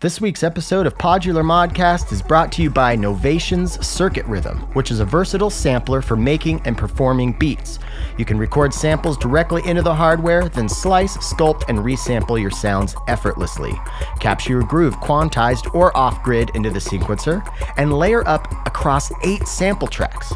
[0.00, 4.92] This week's episode of Podular Modcast is brought to you by Novation's Circuit Rhythm, which
[4.92, 7.80] is a versatile sampler for making and performing beats.
[8.16, 12.94] You can record samples directly into the hardware, then slice, sculpt, and resample your sounds
[13.08, 13.72] effortlessly.
[14.20, 17.44] Capture your groove quantized or off grid into the sequencer,
[17.76, 20.32] and layer up across eight sample tracks.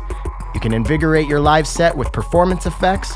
[0.55, 3.15] You can invigorate your live set with performance effects,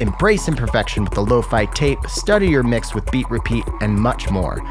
[0.00, 4.30] embrace imperfection with the lo fi tape, study your mix with beat repeat, and much
[4.30, 4.62] more.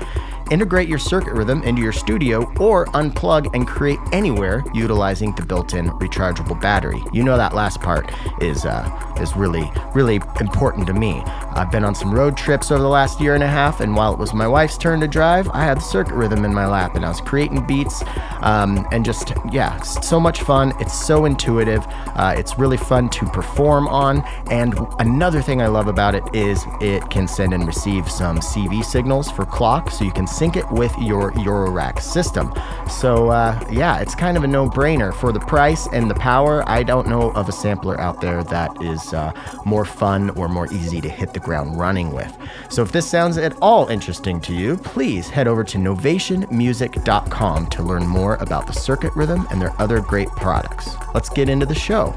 [0.51, 5.89] Integrate your circuit rhythm into your studio or unplug and create anywhere utilizing the built-in
[5.91, 7.01] rechargeable battery.
[7.13, 8.11] You know that last part
[8.41, 8.89] is uh,
[9.19, 11.21] is really really important to me.
[11.55, 14.13] I've been on some road trips over the last year and a half, and while
[14.13, 16.95] it was my wife's turn to drive, I had the circuit rhythm in my lap
[16.95, 18.03] and I was creating beats
[18.41, 20.73] um, and just yeah, so much fun.
[20.79, 21.85] It's so intuitive.
[22.15, 24.23] Uh, it's really fun to perform on.
[24.51, 28.83] And another thing I love about it is it can send and receive some CV
[28.83, 32.53] signals for clock, so you can sync it with your Eurorack system.
[32.89, 35.13] So, uh, yeah, it's kind of a no brainer.
[35.13, 38.81] For the price and the power, I don't know of a sampler out there that
[38.81, 39.31] is uh,
[39.65, 42.35] more fun or more easy to hit the ground running with.
[42.69, 47.83] So, if this sounds at all interesting to you, please head over to novationmusic.com to
[47.83, 50.89] learn more about the circuit rhythm and their other great products.
[51.13, 52.13] Let's get into the show.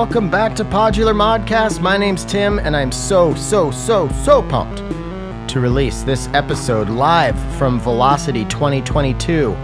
[0.00, 1.82] Welcome back to Podular Modcast.
[1.82, 4.78] My name's Tim, and I'm so, so, so, so pumped
[5.50, 9.54] to release this episode live from Velocity 2022.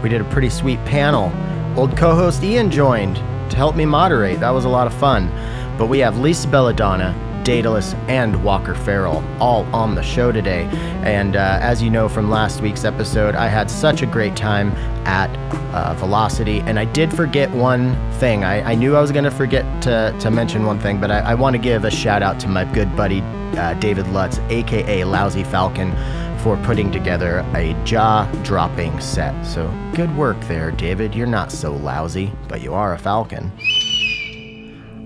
[0.00, 1.32] We did a pretty sweet panel.
[1.76, 4.38] Old co host Ian joined to help me moderate.
[4.38, 5.28] That was a lot of fun.
[5.76, 7.12] But we have Lisa Belladonna,
[7.44, 10.64] Daedalus, and Walker Farrell all on the show today.
[11.04, 14.72] And uh, as you know from last week's episode, I had such a great time
[15.06, 15.30] at
[15.74, 18.44] uh, Velocity, and I did forget one thing.
[18.44, 21.20] I, I knew I was going to forget to, to mention one thing, but I,
[21.20, 23.20] I want to give a shout out to my good buddy
[23.56, 25.92] uh, David Lutz, aka Lousy Falcon,
[26.38, 29.40] for putting together a jaw dropping set.
[29.44, 31.14] So good work there, David.
[31.14, 33.52] You're not so lousy, but you are a falcon.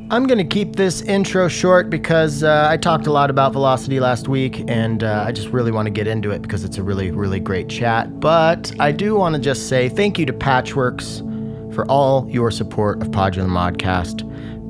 [0.08, 3.98] I'm going to keep this intro short because uh, I talked a lot about velocity
[3.98, 6.82] last week and uh, I just really want to get into it because it's a
[6.84, 8.20] really, really great chat.
[8.20, 13.02] But I do want to just say thank you to Patchwerks for all your support
[13.02, 14.22] of Podular Modcast.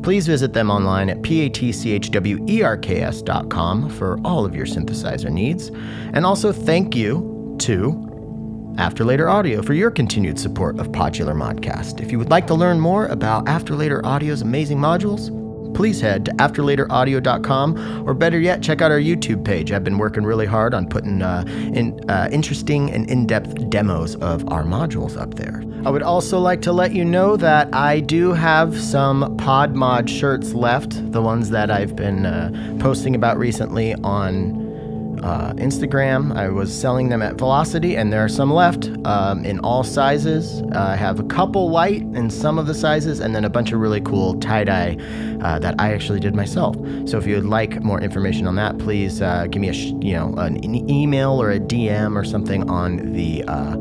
[0.03, 5.69] Please visit them online at patchwerks.com for all of your synthesizer needs.
[6.15, 8.06] And also thank you to
[8.79, 12.01] After Later Audio for your continued support of Podular Modcast.
[12.01, 15.31] If you would like to learn more about After Later Audio's amazing modules,
[15.75, 20.25] please head to afterlateraudio.com or better yet check out our youtube page i've been working
[20.25, 25.35] really hard on putting uh, in, uh, interesting and in-depth demos of our modules up
[25.35, 30.09] there i would also like to let you know that i do have some podmod
[30.09, 34.66] shirts left the ones that i've been uh, posting about recently on
[35.27, 36.37] uh, Instagram.
[36.37, 40.63] I was selling them at Velocity, and there are some left um, in all sizes.
[40.73, 43.73] Uh, I have a couple white in some of the sizes, and then a bunch
[43.73, 44.97] of really cool tie dye
[45.43, 46.77] uh, that I actually did myself.
[47.07, 49.93] So if you would like more information on that, please uh, give me a sh-
[50.01, 53.77] you know an, an email or a DM or something on the uh,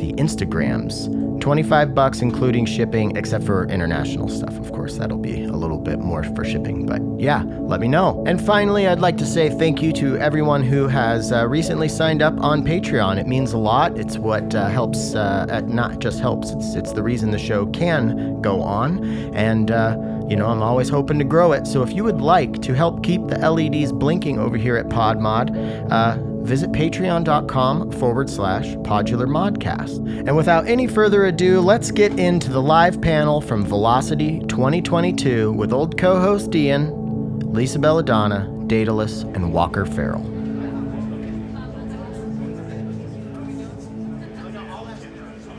[0.00, 1.08] the Instagrams.
[1.40, 4.58] 25 bucks including shipping except for international stuff.
[4.58, 8.22] Of course that'll be a little bit more for shipping but yeah let me know.
[8.26, 12.22] And finally i'd like to say thank you to everyone who has uh, recently signed
[12.22, 13.18] up on patreon.
[13.18, 13.98] It means a lot.
[13.98, 18.40] It's what uh, helps uh, not just helps it's, it's the reason the show can
[18.42, 19.04] go on.
[19.34, 19.96] And uh,
[20.30, 21.66] you know, I'm always hoping to grow it.
[21.66, 25.90] So if you would like to help keep the LEDs blinking over here at PodMod,
[25.90, 29.98] uh, visit patreon.com forward slash podular modcast.
[30.26, 35.72] And without any further ado, let's get into the live panel from Velocity 2022 with
[35.72, 40.22] old co host Ian, Lisa Belladonna, Daedalus, and Walker Farrell.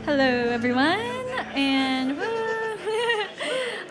[0.04, 0.98] Hello, everyone,
[1.54, 2.21] and!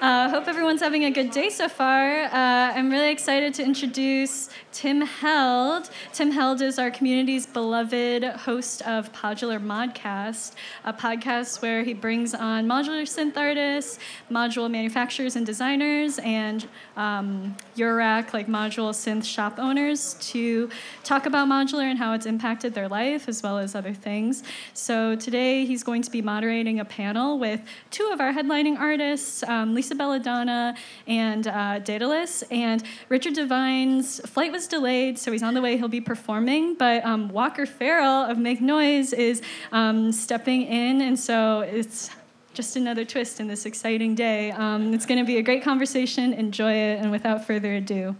[0.02, 2.24] Uh, hope everyone's having a good day so far.
[2.24, 5.92] Uh, I'm really excited to introduce Tim Held.
[6.12, 10.54] Tim Held is our community's beloved host of Podular Modcast,
[10.86, 14.00] a podcast where he brings on modular synth artists,
[14.32, 20.68] module manufacturers and designers, and um, Eurorack, like module synth shop owners, to
[21.04, 24.42] talk about modular and how it's impacted their life, as well as other things.
[24.74, 27.62] So today he's going to be moderating a panel with
[27.92, 30.76] two of our headlining artists, um, Lisa Lisa Donna
[31.08, 32.44] and uh, Daedalus.
[32.52, 35.78] And Richard Devine's flight was delayed, so he's on the way.
[35.78, 36.76] He'll be performing.
[36.76, 39.42] But um, Walker Farrell of Make Noise is
[39.72, 42.10] um, stepping in, and so it's
[42.54, 44.52] just another twist in this exciting day.
[44.52, 46.34] Um, it's going to be a great conversation.
[46.34, 47.00] Enjoy it.
[47.00, 48.16] And without further ado,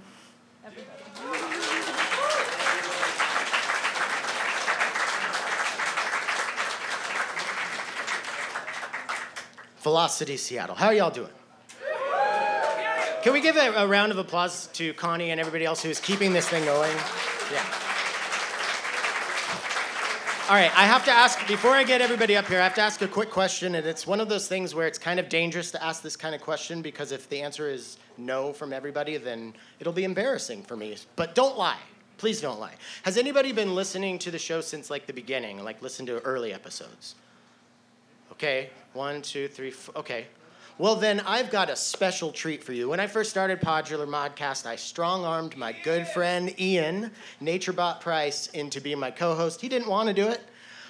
[9.82, 10.76] Velocity Seattle.
[10.76, 11.32] How y'all doing?
[13.22, 16.00] Can we give a, a round of applause to Connie and everybody else who is
[16.00, 16.96] keeping this thing going?
[17.54, 17.64] Yeah.
[20.50, 22.82] All right, I have to ask, before I get everybody up here, I have to
[22.82, 25.70] ask a quick question, and it's one of those things where it's kind of dangerous
[25.72, 29.54] to ask this kind of question because if the answer is no from everybody, then
[29.80, 30.98] it'll be embarrassing for me.
[31.16, 31.80] But don't lie.
[32.18, 32.74] Please don't lie.
[33.04, 36.54] Has anybody been listening to the show since like the beginning, like listen to early
[36.54, 37.14] episodes?
[38.32, 39.96] Okay, one, two, three, four.
[40.00, 40.26] Okay.
[40.82, 42.90] Well, then I've got a special treat for you.
[42.90, 48.48] When I first started Podular Modcast, I strong armed my good friend Ian, NatureBot Price,
[48.48, 49.62] into being my co host.
[49.62, 50.42] He didn't want to do it,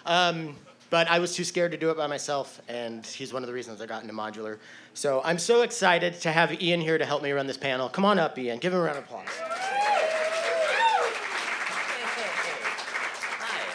[0.06, 0.56] um,
[0.92, 3.54] but I was too scared to do it by myself, and he's one of the
[3.54, 4.60] reasons I got into modular.
[4.94, 7.90] So I'm so excited to have Ian here to help me run this panel.
[7.90, 8.60] Come on up, Ian.
[8.60, 9.28] Give him a round of applause.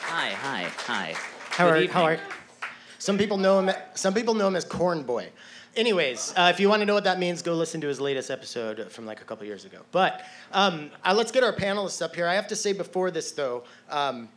[0.07, 1.15] Hi, hi, hi.
[1.51, 1.91] How Good are, evening.
[1.91, 2.19] how are
[2.99, 5.29] some people know him some people know him as corn boy
[5.77, 8.31] anyways uh, if you want to know what that means go listen to his latest
[8.31, 12.15] episode from like a couple years ago but um, uh, let's get our panelists up
[12.15, 14.29] here i have to say before this though um,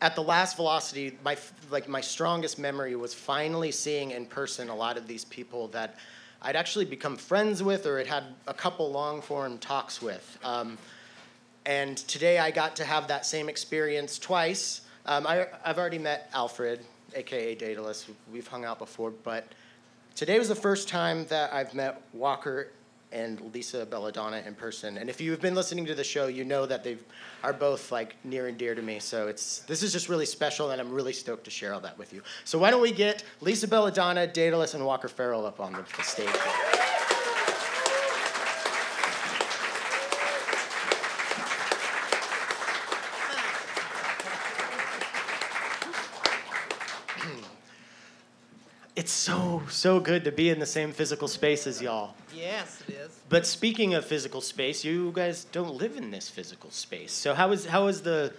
[0.00, 1.36] at the last velocity my
[1.70, 5.98] like my strongest memory was finally seeing in person a lot of these people that
[6.42, 10.78] i'd actually become friends with or had had a couple long form talks with um,
[11.66, 14.82] and today I got to have that same experience twice.
[15.06, 16.80] Um, I, I've already met Alfred,
[17.14, 18.06] aka Daedalus.
[18.32, 19.46] We've hung out before, but
[20.14, 22.68] today was the first time that I've met Walker
[23.12, 24.98] and Lisa Belladonna in person.
[24.98, 26.98] And if you've been listening to the show, you know that they
[27.44, 28.98] are both like near and dear to me.
[28.98, 31.96] So it's this is just really special, and I'm really stoked to share all that
[31.96, 32.22] with you.
[32.44, 36.02] So why don't we get Lisa Belladonna, Daedalus, and Walker Farrell up on the, the
[36.02, 36.28] stage?
[36.28, 36.84] here.
[48.96, 49.10] It's
[49.64, 52.14] so, so good to be in the same physical space as y'all.
[52.34, 53.20] Yes, it is.
[53.28, 57.12] But speaking of physical space, you guys don't live in this physical space.
[57.12, 58.32] So how was how was the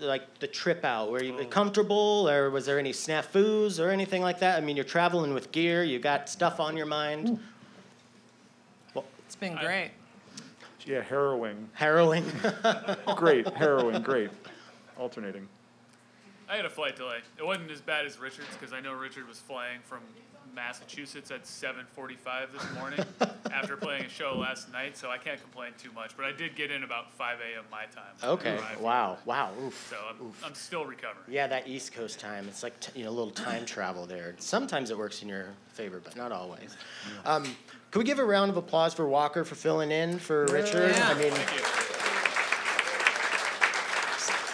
[0.00, 1.10] like the trip out?
[1.10, 1.50] Were you mm.
[1.50, 4.56] comfortable, or was there any snafus or anything like that?
[4.56, 5.82] I mean, you're traveling with gear.
[5.82, 7.38] You got stuff on your mind.
[8.94, 9.90] Well, It's been great.
[10.86, 11.70] Yeah, harrowing.
[11.72, 12.24] harrowing.
[13.16, 14.28] Great, harrowing, great.
[14.98, 15.48] Alternating.
[16.48, 17.18] I had a flight delay.
[17.38, 20.00] It wasn't as bad as Richard's because I know Richard was flying from
[20.54, 23.04] Massachusetts at 7:45 this morning
[23.52, 26.16] after playing a show last night, so I can't complain too much.
[26.16, 27.64] But I did get in about 5 a.m.
[27.70, 28.14] my time.
[28.22, 28.58] okay.
[28.80, 29.18] Wow.
[29.24, 29.50] Wow.
[29.64, 29.86] Oof.
[29.90, 31.24] So I'm, I'm still recovering.
[31.28, 32.46] Yeah, that East Coast time.
[32.48, 34.34] It's like t- you know, a little time travel there.
[34.38, 36.76] Sometimes it works in your favor, but not always.
[37.24, 37.44] Um,
[37.90, 40.92] can we give a round of applause for Walker for filling in for Richard?
[40.94, 41.08] Yeah.
[41.08, 41.83] I mean, Thank you.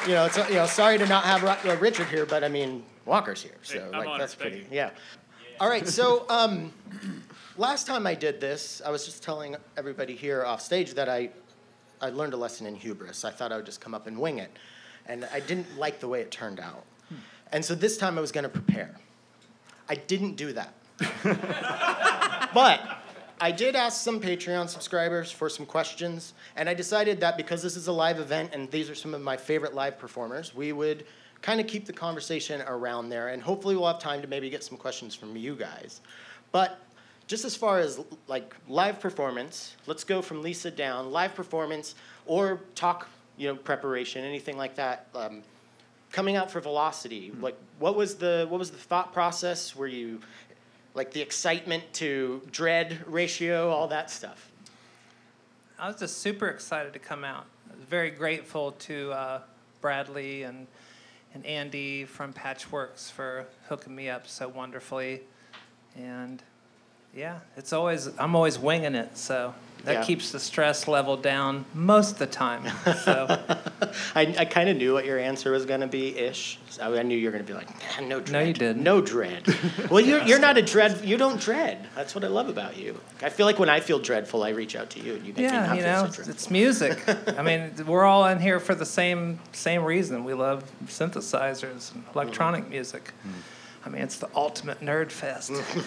[0.07, 1.43] You know, it's you know, sorry to not have
[1.81, 4.59] Richard here, but I mean, Walker's here, so Hey, like that's pretty.
[4.59, 4.67] you.
[4.71, 4.91] Yeah.
[5.59, 6.73] All right, so um,
[7.59, 11.31] last time I did this, I was just telling everybody here off stage that I
[12.01, 13.25] I learned a lesson in hubris.
[13.25, 14.51] I thought I would just come up and wing it,
[15.07, 16.85] and I didn't like the way it turned out.
[17.53, 18.95] And so this time I was going to prepare.
[19.89, 20.73] I didn't do that.
[22.55, 23.00] but
[23.43, 27.75] I did ask some Patreon subscribers for some questions, and I decided that because this
[27.75, 31.07] is a live event and these are some of my favorite live performers, we would
[31.41, 34.63] kind of keep the conversation around there, and hopefully we'll have time to maybe get
[34.63, 36.03] some questions from you guys.
[36.53, 36.81] But
[37.29, 41.11] just as far as like live performance, let's go from Lisa down.
[41.11, 41.95] Live performance
[42.27, 45.07] or talk, you know, preparation, anything like that.
[45.15, 45.43] Um,
[46.13, 49.75] coming out for Velocity, like what was the what was the thought process?
[49.75, 50.21] Were you
[50.95, 54.51] like the excitement to dread ratio, all that stuff?
[55.79, 57.47] I was just super excited to come out.
[57.71, 59.41] I was very grateful to uh,
[59.81, 60.67] Bradley and
[61.33, 65.23] and Andy from Patchwerks for hooking me up so wonderfully,
[65.97, 66.43] and
[67.15, 70.05] yeah, it's always I'm always winging it, so that Yeah.
[70.05, 72.71] keeps the stress level down most of the time.
[73.03, 73.27] So
[74.15, 76.59] I, I kind of knew what your answer was going to be ish.
[76.69, 78.33] So I knew you were going to be like, "Nah, no dread.
[78.33, 78.83] No, you didn't.
[78.83, 79.47] No dread.
[79.91, 81.01] well, you're, you're not a dread.
[81.03, 81.89] You don't dread.
[81.97, 83.01] That's what I love about you.
[83.23, 85.39] I feel like when I feel dreadful, I reach out to you and you make
[85.39, 86.35] me yeah, not you feel know, so it's, dreadful.
[86.35, 87.39] it's music.
[87.39, 90.25] I mean, we're all in here for the same same reason.
[90.25, 92.71] We love synthesizers and electronic mm.
[92.71, 93.13] music.
[93.27, 93.33] Mm.
[93.85, 95.51] I mean, it's the ultimate nerd fest.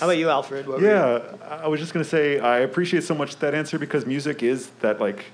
[0.00, 0.66] How about you, Alfred?
[0.66, 1.20] What were you- Yeah,
[1.62, 5.00] I was just gonna say I appreciate so much that answer because music is that
[5.00, 5.26] like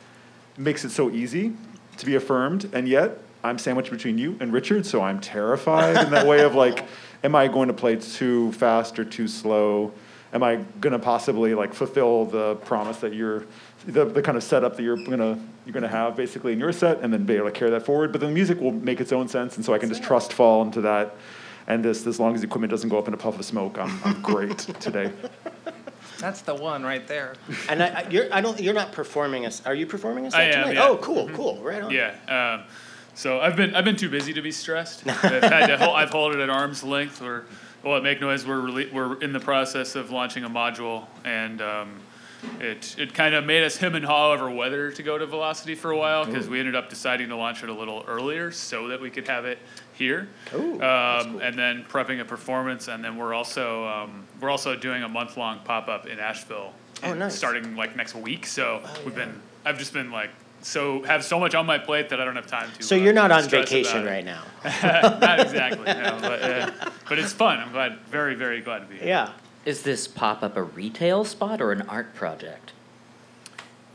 [0.58, 1.52] makes it so easy
[1.98, 6.10] to be affirmed, and yet I'm sandwiched between you and Richard, so I'm terrified in
[6.10, 6.84] that way of like,
[7.24, 9.92] am I going to play too fast or too slow?
[10.32, 13.44] Am I gonna possibly like fulfill the promise that you're,
[13.86, 17.00] the, the kind of setup that you're gonna you're gonna have basically in your set,
[17.00, 18.12] and then be able to carry that forward?
[18.12, 20.62] But the music will make its own sense, and so I can just trust fall
[20.62, 21.14] into that.
[21.68, 23.76] And this, as long as the equipment doesn't go up in a puff of smoke,
[23.78, 25.12] I'm, I'm great today.
[26.20, 27.34] That's the one right there.
[27.68, 29.66] And I, I, you're, I don't, you're not performing us.
[29.66, 30.74] Are you performing us I am, tonight?
[30.74, 30.86] yeah.
[30.86, 31.60] Oh, cool, cool.
[31.62, 31.90] Right on.
[31.90, 32.14] Yeah.
[32.28, 32.64] Um,
[33.14, 35.06] so I've been I've been too busy to be stressed.
[35.08, 37.20] I've had to hold, I've held it at arm's length.
[37.20, 37.42] We're
[37.82, 38.46] well at Make Noise.
[38.46, 41.94] We're rele- we're in the process of launching a module, and um,
[42.60, 45.74] it it kind of made us him and haw over whether to go to Velocity
[45.74, 48.88] for a while because we ended up deciding to launch it a little earlier so
[48.88, 49.58] that we could have it
[49.94, 50.28] here.
[50.54, 55.08] Um, And then prepping a performance, and then we're also um, we're also doing a
[55.08, 56.72] month long pop up in Asheville.
[57.02, 57.34] Oh, nice.
[57.36, 58.46] Starting like next week.
[58.46, 59.24] So Oh, we've yeah.
[59.26, 60.30] been I've just been like
[60.62, 62.82] so have so much on my plate that I don't have time to.
[62.82, 64.42] So uh, you're not on vacation right now.
[64.64, 66.70] not exactly, no, but uh,
[67.08, 67.58] but it's fun.
[67.60, 69.08] I'm glad, very very glad to be here.
[69.08, 69.30] Yeah.
[69.66, 72.72] Is this pop up a retail spot or an art project?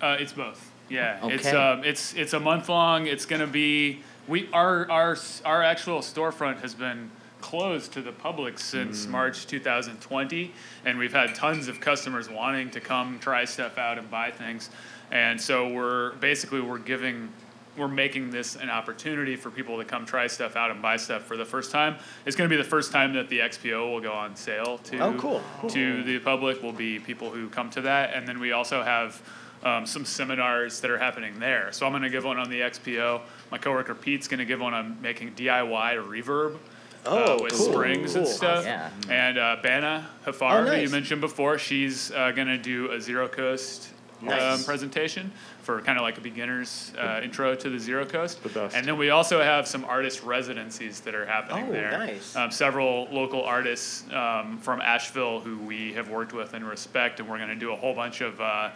[0.02, 0.70] Uh, it's both.
[0.90, 3.08] Yeah, it's um, it's it's a month long.
[3.08, 7.10] It's gonna be we our our our actual storefront has been
[7.40, 10.52] closed to the public since March 2020,
[10.86, 14.70] and we've had tons of customers wanting to come try stuff out and buy things,
[15.10, 17.30] and so we're basically we're giving.
[17.78, 21.24] We're making this an opportunity for people to come try stuff out and buy stuff
[21.24, 21.96] for the first time.
[22.26, 25.00] It's going to be the first time that the XPO will go on sale to
[25.00, 25.42] Oh, cool.
[25.70, 29.22] to the public will be people who come to that, and then we also have
[29.64, 31.72] um, some seminars that are happening there.
[31.72, 33.22] So I'm going to give one on the XPO.
[33.52, 36.58] My coworker Pete's going to give one on making DIY reverb.
[37.04, 38.34] Oh, uh, with cool, springs and cool.
[38.34, 38.64] stuff.
[38.64, 38.90] Yeah.
[39.10, 43.02] And uh, Bana Haffar, Oh, who you mentioned before, she's uh, going to do a
[43.02, 43.90] Zero Coast
[44.30, 45.32] um, presentation
[45.64, 48.42] for kind of like a beginner's uh, intro to the Zero Coast.
[48.44, 48.76] The best.
[48.76, 51.92] And then we also have some artist residencies that are happening Oh, there.
[51.92, 52.36] nice.
[52.36, 57.30] Um, several local artists um, from Asheville who we have worked with and respect, and
[57.30, 58.72] we're going to do a whole bunch of uh,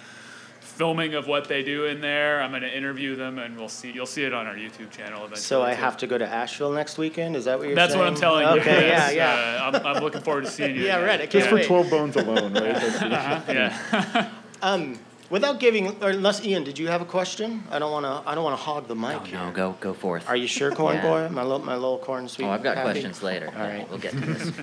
[0.59, 2.41] filming of what they do in there.
[2.41, 3.91] I'm going to interview them, and we'll see.
[3.91, 5.39] You'll see it on our YouTube channel eventually.
[5.41, 5.81] So I too.
[5.81, 7.35] have to go to Asheville next weekend?
[7.35, 8.03] Is that what you're That's saying?
[8.03, 8.61] what I'm telling you.
[8.61, 9.15] Okay, yeah, yes.
[9.15, 9.65] yeah.
[9.65, 10.81] Uh, I'm, I'm looking forward to seeing you.
[10.85, 11.07] Yeah, again.
[11.07, 11.65] right, I Just can't for wait.
[11.65, 12.63] 12 bones alone, right?
[12.99, 14.29] That's- Yeah.
[14.61, 14.97] Um,
[15.29, 17.63] without giving, or unless Ian, did you have a question?
[17.71, 18.29] I don't want to.
[18.29, 19.39] I don't want to hog the mic here.
[19.39, 20.27] no, go, go forth.
[20.29, 21.01] Are you sure, corn Yeah.
[21.01, 21.29] boy?
[21.33, 22.45] My little, my little corn sweet.
[22.45, 22.91] Oh, I've got happy?
[22.91, 23.51] questions later.
[23.55, 23.89] All right.
[23.89, 24.51] We'll get to this.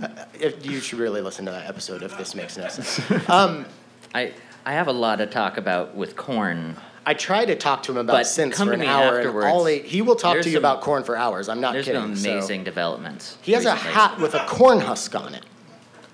[0.34, 3.00] If, you should really listen to that episode if this makes no sense.
[3.28, 3.66] Um,
[4.14, 4.32] I,
[4.64, 6.76] I have a lot to talk about with corn.
[7.04, 9.26] I tried to talk to him about But come for to an me hour, and
[9.26, 9.46] afterwards.
[9.48, 11.48] all he, he will talk There's to you some- about corn for hours.
[11.48, 12.00] I'm not There's kidding.
[12.00, 13.38] some so- amazing developments.
[13.42, 13.92] He has a recently.
[13.94, 15.44] hat with a corn husk on it.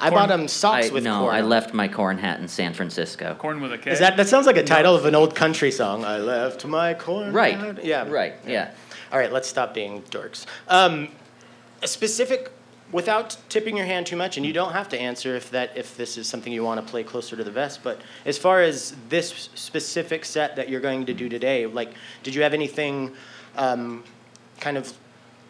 [0.00, 1.34] I Corn- bought him socks I, with no, corn.
[1.34, 3.36] I left my corn hat in San Francisco.
[3.38, 3.92] Corn with a K.
[3.92, 6.04] Is that that sounds like a title of an old country song?
[6.04, 7.32] I left my corn.
[7.32, 7.56] Right.
[7.56, 7.84] hat.
[7.84, 8.08] Yeah.
[8.08, 8.34] Right.
[8.46, 8.72] Yeah.
[9.12, 10.46] All right, let's stop being dorks.
[10.66, 11.08] Um,
[11.82, 12.50] a specific,
[12.90, 15.96] without tipping your hand too much, and you don't have to answer if that if
[15.96, 17.80] this is something you want to play closer to the vest.
[17.84, 21.92] But as far as this specific set that you're going to do today, like,
[22.24, 23.12] did you have anything,
[23.56, 24.02] um,
[24.58, 24.92] kind of,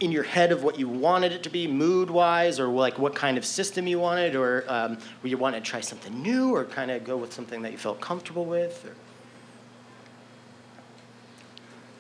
[0.00, 3.14] in your head of what you wanted it to be, mood wise, or like what
[3.14, 6.90] kind of system you wanted, or um, you wanted to try something new, or kind
[6.90, 8.84] of go with something that you felt comfortable with?
[8.84, 8.94] Or?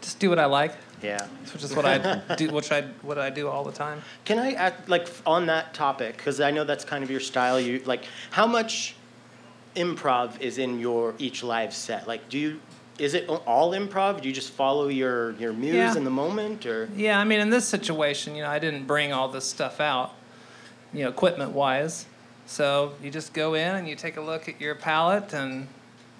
[0.02, 1.26] Just do what I like, Yeah.
[1.52, 2.50] which is what I do.
[2.52, 4.02] Which I what I do all the time.
[4.26, 7.58] Can I act like on that topic because I know that's kind of your style.
[7.58, 8.96] You like how much
[9.76, 12.06] improv is in your each live set?
[12.06, 12.60] Like, do you
[12.98, 14.20] is it all improv?
[14.20, 15.96] Do you just follow your your muse Yeah.
[15.96, 19.12] in the moment, or Yeah, I mean, in this situation, you know, I didn't bring
[19.12, 20.12] all this stuff out,
[20.92, 22.06] you know, equipment wise.
[22.46, 25.66] So you just go in and you take a look at your palette and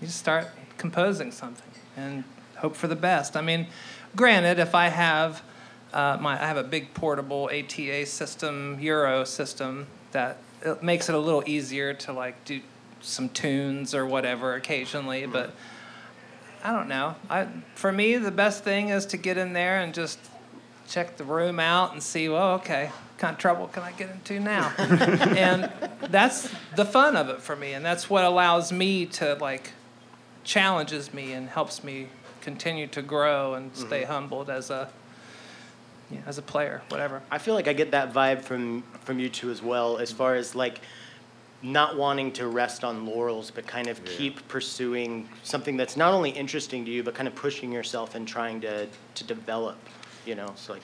[0.01, 2.25] you just start composing something and
[2.57, 3.37] hope for the best.
[3.37, 3.67] I mean,
[4.17, 5.43] granted, if I have
[5.93, 11.15] uh, my, I have a big portable ATA system, Euro system that it makes it
[11.15, 12.61] a little easier to like do
[13.01, 15.53] some tunes or whatever occasionally, but.
[16.65, 17.15] I don't know.
[17.29, 20.19] I for me the best thing is to get in there and just
[20.89, 24.11] check the room out and see, well, okay, what kind of trouble can I get
[24.11, 24.73] into now?
[24.79, 25.71] and
[26.11, 29.73] that's the fun of it for me, and that's what allows me to like
[30.43, 32.09] challenges me and helps me
[32.41, 33.87] continue to grow and mm-hmm.
[33.87, 34.89] stay humbled as a
[36.11, 37.23] yeah, as a player, whatever.
[37.31, 40.35] I feel like I get that vibe from from you two as well, as far
[40.35, 40.81] as like
[41.65, 46.31] not wanting to rest on laurels, but kind of keep pursuing something that's not only
[46.31, 49.77] interesting to you, but kind of pushing yourself and trying to to develop.
[50.27, 50.83] You know, so like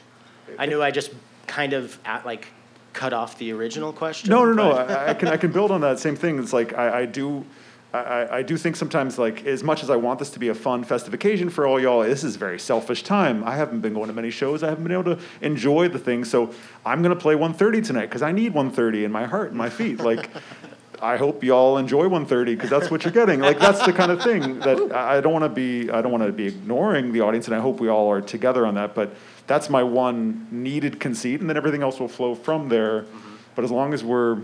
[0.58, 1.12] I knew I just
[1.46, 2.49] kind of at, like
[2.92, 4.30] cut off the original question.
[4.30, 4.72] No, no, no.
[4.72, 6.38] I, I can I can build on that same thing.
[6.38, 7.44] It's like I, I do.
[7.92, 10.46] I, I- I do think sometimes like as much as I want this to be
[10.49, 13.42] a fun festive occasion for all y'all, this is very selfish time.
[13.42, 14.62] I haven't been going to many shows.
[14.62, 16.25] I haven't been able to enjoy the thing.
[16.25, 16.54] So
[16.87, 19.99] I'm gonna play 130 tonight because I need 130 in my heart and my feet.
[19.99, 20.30] Like
[21.02, 23.40] I hope y'all enjoy 130 because that's what you're getting.
[23.40, 25.90] Like that's the kind of thing that I don't want to be.
[25.90, 28.66] I don't want to be ignoring the audience, and I hope we all are together
[28.66, 28.95] on that.
[28.95, 29.14] But
[29.47, 33.07] that's my one needed conceit, and then everything else will flow from there.
[33.54, 34.40] But as long as we're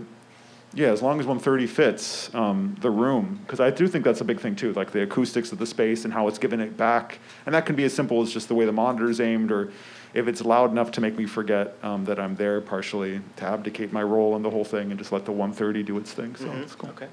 [0.73, 4.25] yeah, as long as 130 fits um, the room, because I do think that's a
[4.25, 7.19] big thing too, like the acoustics of the space and how it's giving it back.
[7.45, 9.71] And that can be as simple as just the way the monitor's aimed, or
[10.13, 13.91] if it's loud enough to make me forget um, that I'm there partially, to abdicate
[13.91, 16.35] my role in the whole thing and just let the 130 do its thing.
[16.35, 16.89] So it's cool.
[16.91, 17.07] Okay.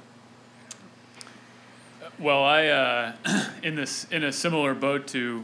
[2.18, 3.12] Well, I uh,
[3.62, 5.42] in this in a similar boat to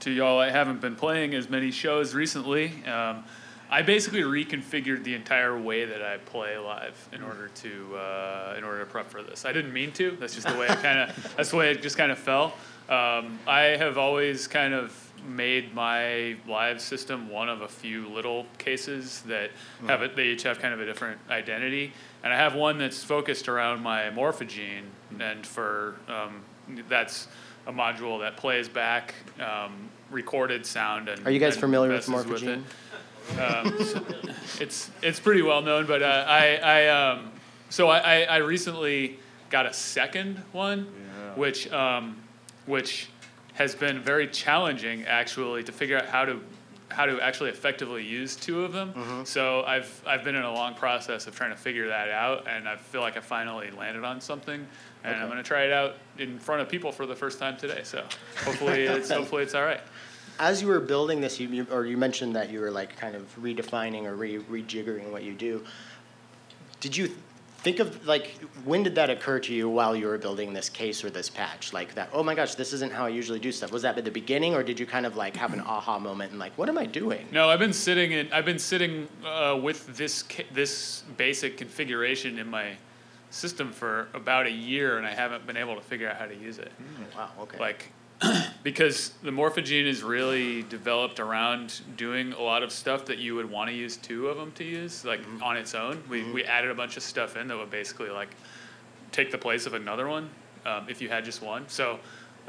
[0.00, 0.38] to y'all.
[0.38, 2.84] I haven't been playing as many shows recently.
[2.84, 3.24] Um,
[3.70, 8.64] I basically reconfigured the entire way that I play live in order to uh, in
[8.64, 9.44] order to prep for this.
[9.44, 10.16] I didn't mean to.
[10.20, 12.54] That's just the way it kind of that's the way it just kind of fell.
[12.88, 18.46] Um, I have always kind of made my live system one of a few little
[18.58, 19.50] cases that
[19.86, 20.16] have it.
[20.16, 23.82] They each have kind of a different identity, and I have one that's focused around
[23.82, 24.84] my morphagene,
[25.18, 26.42] and for um,
[26.88, 27.28] that's
[27.66, 31.26] a module that plays back um, recorded sound and.
[31.26, 32.58] Are you guys and familiar with messes it.
[32.58, 32.64] Morphagene?
[33.36, 34.02] Um, so
[34.58, 37.30] it's it's pretty well known, but uh, I I um,
[37.68, 39.18] so I, I I recently
[39.50, 40.86] got a second one,
[41.36, 42.16] which um,
[42.66, 43.08] which
[43.58, 46.40] has been very challenging actually to figure out how to
[46.90, 48.94] how to actually effectively use two of them.
[48.94, 49.24] Mm-hmm.
[49.24, 52.68] So I've I've been in a long process of trying to figure that out, and
[52.68, 54.64] I feel like I finally landed on something,
[55.02, 57.80] and I'm gonna try it out in front of people for the first time today.
[57.82, 58.04] So
[58.44, 59.80] hopefully it's hopefully it's all right.
[60.38, 63.16] As you were building this, you, you or you mentioned that you were like kind
[63.16, 65.64] of redefining or re, rejiggering what you do.
[66.78, 67.10] Did you
[67.68, 68.28] think of like
[68.64, 71.74] when did that occur to you while you were building this case or this patch?
[71.74, 73.72] Like that, oh my gosh, this isn't how I usually do stuff.
[73.72, 76.30] Was that at the beginning, or did you kind of like have an aha moment
[76.30, 77.26] and like, what am I doing?
[77.30, 78.32] No, I've been sitting in.
[78.32, 82.76] I've been sitting uh, with this this basic configuration in my
[83.30, 86.36] system for about a year, and I haven't been able to figure out how to
[86.36, 86.72] use it.
[87.14, 87.28] Wow.
[87.42, 87.58] Okay.
[87.58, 87.92] Like,
[88.62, 93.48] because the morphagene is really developed around doing a lot of stuff that you would
[93.50, 96.02] want to use two of them to use, like on its own.
[96.08, 98.34] We we added a bunch of stuff in that would basically like
[99.12, 100.30] take the place of another one
[100.66, 101.68] um, if you had just one.
[101.68, 101.98] So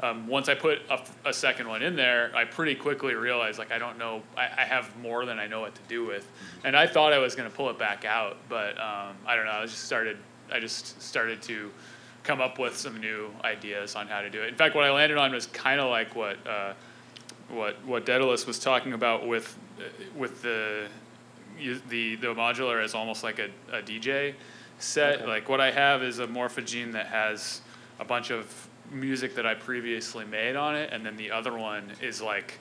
[0.02, 3.70] um, once I put a, a second one in there, I pretty quickly realized like
[3.70, 6.28] I don't know, I, I have more than I know what to do with,
[6.64, 9.52] and I thought I was gonna pull it back out, but um, I don't know.
[9.52, 10.16] I just started,
[10.52, 11.70] I just started to
[12.22, 14.48] come up with some new ideas on how to do it.
[14.48, 16.74] In fact, what I landed on was kind of like what uh,
[17.48, 19.84] what what Daedalus was talking about with uh,
[20.16, 20.86] with the
[21.88, 24.34] the the modular as almost like a, a DJ
[24.78, 25.26] set.
[25.26, 27.62] Like what I have is a morphagene that has
[27.98, 31.92] a bunch of music that I previously made on it, and then the other one
[32.00, 32.58] is like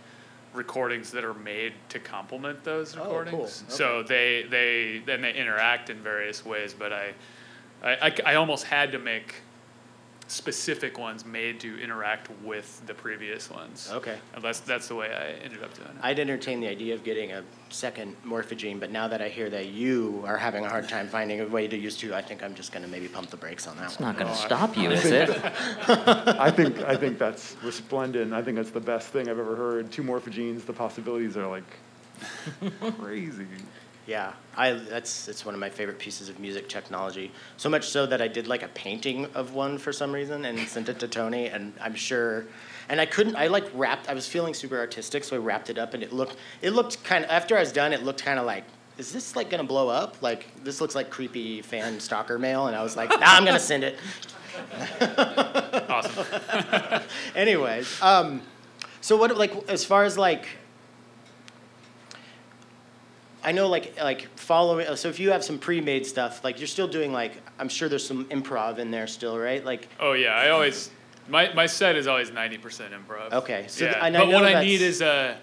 [0.54, 3.34] recordings that are made to complement those recordings.
[3.34, 3.46] Oh, cool.
[3.46, 3.64] recordings.
[3.68, 6.74] So they they then they interact in various ways.
[6.78, 7.14] But I
[7.84, 9.36] I I almost had to make
[10.32, 13.90] specific ones made to interact with the previous ones.
[13.92, 14.18] Okay.
[14.34, 15.96] And that's that's the way I ended up doing it.
[16.02, 19.68] I'd entertain the idea of getting a second morphagene, but now that I hear that
[19.68, 22.56] you are having a hard time finding a way to use two, I think I'm
[22.56, 24.10] just going to maybe pump the brakes on that It's one.
[24.10, 25.30] not going oh, to stop you, is it?
[25.88, 28.34] I think I think that's resplendent.
[28.34, 29.92] I think that's the best thing I've ever heard.
[29.92, 31.64] Two morphagenes, the possibilities are like
[33.00, 33.48] crazy.
[34.10, 37.32] Yeah, I that's it's one of my favorite pieces of music technology.
[37.58, 40.58] So much so that I did like a painting of one for some reason and
[40.68, 42.46] sent it to Tony, and I'm sure.
[42.90, 43.36] And I couldn't.
[43.36, 44.10] I like wrapped.
[44.10, 46.38] I was feeling super artistic, so I wrapped it up, and it looked.
[46.64, 47.30] It looked kind of.
[47.30, 48.64] After I was done, it looked kind of like.
[48.98, 50.20] Is this like gonna blow up?
[50.24, 53.60] Like this looks like creepy fan stalker mail, and I was like, nah, I'm gonna
[53.60, 54.00] send it.
[55.88, 57.04] Awesome.
[57.36, 58.42] Anyways, um,
[59.02, 60.48] so what like as far as like
[63.44, 66.88] I know like like following so if you have some pre-made stuff like you're still
[66.88, 70.50] doing like I'm sure there's some improv in there still right like Oh yeah, I
[70.50, 70.90] always
[71.28, 73.32] my my set is always ninety percent improv.
[73.34, 75.38] Okay, so yeah, th- I but what I need is a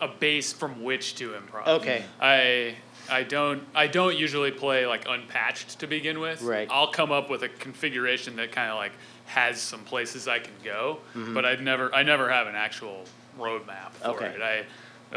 [0.00, 1.66] a base from which to improv.
[1.66, 2.04] Okay.
[2.20, 2.76] I
[3.10, 6.42] I don't I don't usually play like unpatched to begin with.
[6.42, 6.68] Right.
[6.70, 8.92] I'll come up with a configuration that kind of like
[9.26, 11.34] has some places I can go, Mm-hmm.
[11.34, 13.04] but I'd never I never have an actual
[13.38, 14.26] roadmap for Okay.
[14.26, 14.40] it.
[14.42, 14.64] I,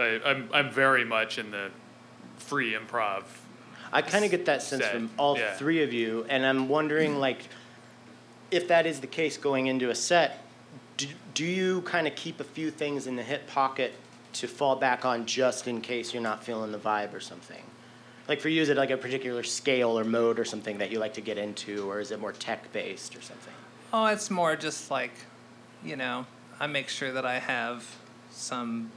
[0.02, 1.70] I I'm I'm very much in the
[2.44, 3.24] free improv.
[3.92, 5.54] I kind of get that sense Set, from all yeah.
[5.56, 7.48] three of you and I'm wondering like
[8.50, 10.44] if that is the case going into a set
[10.98, 13.94] do, do you kind of keep a few things in the hip pocket
[14.34, 17.62] to fall back on just in case you're not feeling the vibe or something?
[18.28, 21.00] Like for you, is it like a particular scale or mode or something that you
[21.00, 23.54] like to get into, or is it more tech based or something?
[23.92, 25.12] Oh, it's more just like,
[25.84, 26.26] you know,
[26.60, 27.86] I make sure that I have
[28.32, 28.92] some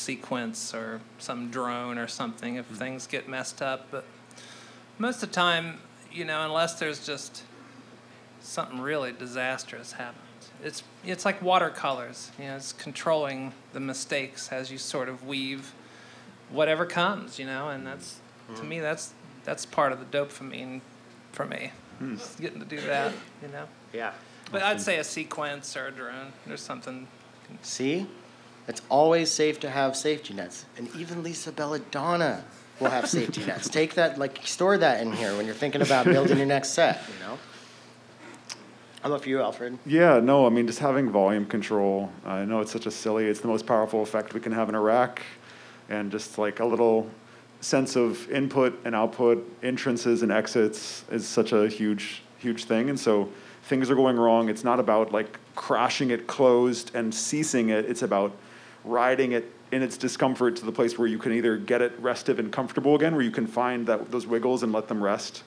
[0.00, 2.76] sequence or some drone or something if mm-hmm.
[2.76, 3.86] things get messed up.
[3.90, 4.04] But
[4.98, 5.78] most of the time,
[6.12, 7.42] you know, unless there's just
[8.40, 12.30] something really disastrous happens, it's it's like watercolors.
[12.38, 15.72] You know, it's controlling the mistakes as you sort of weave
[16.50, 17.38] whatever comes.
[17.38, 18.20] You know, and that's
[18.56, 18.84] to me mm-hmm.
[18.84, 19.12] that's
[19.44, 20.80] that's part of the dopamine
[21.32, 21.72] for me.
[21.98, 22.16] Hmm.
[22.16, 23.12] Just getting to do that.
[23.42, 23.66] You know.
[23.92, 24.12] Yeah.
[24.50, 24.82] But I'd hmm.
[24.82, 27.06] say a sequence or a drone or something.
[27.62, 28.06] See?
[28.70, 30.64] It's always safe to have safety nets.
[30.78, 32.44] And even Lisa Belladonna
[32.78, 33.68] will have safety nets.
[33.68, 37.02] Take that, like, store that in here when you're thinking about building your next set,
[37.08, 37.36] you know?
[39.02, 39.76] How about for you, Alfred?
[39.84, 42.12] Yeah, no, I mean, just having volume control.
[42.24, 44.76] I know it's such a silly, it's the most powerful effect we can have in
[44.76, 45.22] a rack.
[45.88, 47.10] And just like a little
[47.60, 52.88] sense of input and output, entrances and exits is such a huge, huge thing.
[52.88, 53.30] And so
[53.64, 54.48] things are going wrong.
[54.48, 58.30] It's not about like crashing it closed and ceasing it, it's about
[58.84, 62.38] riding it in its discomfort to the place where you can either get it restive
[62.38, 65.42] and comfortable again, where you can find that those wiggles and let them rest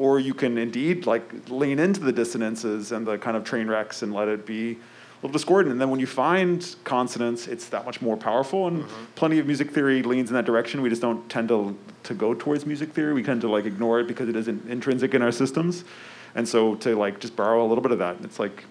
[0.00, 4.02] or you can indeed like lean into the dissonances and the kind of train wrecks
[4.02, 4.76] and let it be a
[5.22, 5.72] little discordant.
[5.72, 8.66] And then when you find consonance, it's that much more powerful.
[8.66, 9.04] And mm-hmm.
[9.14, 10.80] plenty of music theory leans in that direction.
[10.80, 13.12] We just don't tend to to go towards music theory.
[13.12, 15.84] We tend to like ignore it because it isn't intrinsic in our systems.
[16.34, 18.64] And so to like just borrow a little bit of that, it's like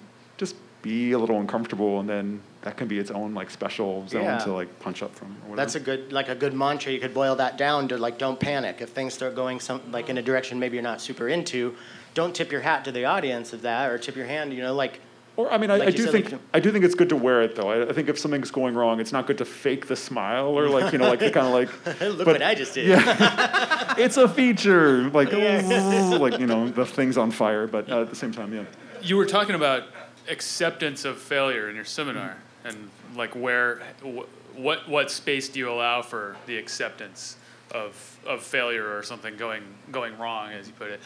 [0.82, 4.38] be a little uncomfortable, and then that can be its own like special zone Yeah.
[4.40, 5.28] to like punch up from.
[5.28, 5.56] Or whatever.
[5.58, 6.92] That's a good, like a good mantra.
[6.92, 8.82] You could boil that down to like, don't panic.
[8.82, 11.76] If things start going some, like in a direction maybe you're not super into,
[12.14, 14.74] don't tip your hat to the audience of that or tip your hand, you know,
[14.74, 15.00] like,
[15.38, 17.10] Or I mean, I, Like I do said, think like- I do think it's good
[17.10, 17.70] to wear it though.
[17.70, 20.68] I, I think if something's going wrong, it's not good to fake the smile or
[20.70, 21.70] like you know like the kind of like
[22.02, 22.88] look But- what I just did.
[22.88, 25.32] yeah, it's a feature like
[26.26, 28.64] like you know the thing's on fire, but uh, at the same time, yeah.
[29.02, 29.84] You were talking about
[30.30, 35.70] acceptance of failure in your seminar, and like where, wh- what what space do you
[35.70, 37.38] allow for the acceptance
[37.72, 41.00] of of failure or something going going wrong, as you put it?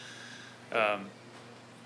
[0.76, 1.06] Um,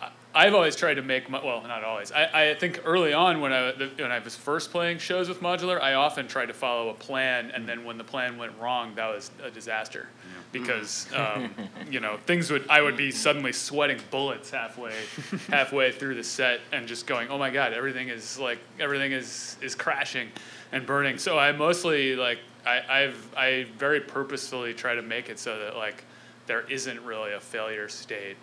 [0.01, 2.13] I- I've always tried to make my, well, not always.
[2.13, 5.81] I, I think early on when I when I was first playing shows with modular,
[5.81, 9.09] I often tried to follow a plan, and then when the plan went wrong, that
[9.09, 10.09] was a disaster,
[10.53, 11.51] because um,
[11.91, 14.95] you know things would I would be suddenly sweating bullets halfway
[15.49, 19.57] halfway through the set, and just going, oh my god, everything is like everything is
[19.61, 20.29] is crashing
[20.73, 21.19] and burning.
[21.19, 25.77] So I mostly like I, I've I very purposefully try to make it so that
[25.77, 26.05] like
[26.47, 28.37] there isn't really a failure state.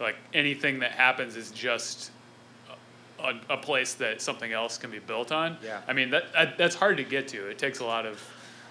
[0.00, 2.10] Like anything that happens is just
[3.20, 5.56] a, a place that something else can be built on.
[5.64, 5.80] Yeah.
[5.86, 7.48] I mean that, that that's hard to get to.
[7.48, 8.20] It takes a lot of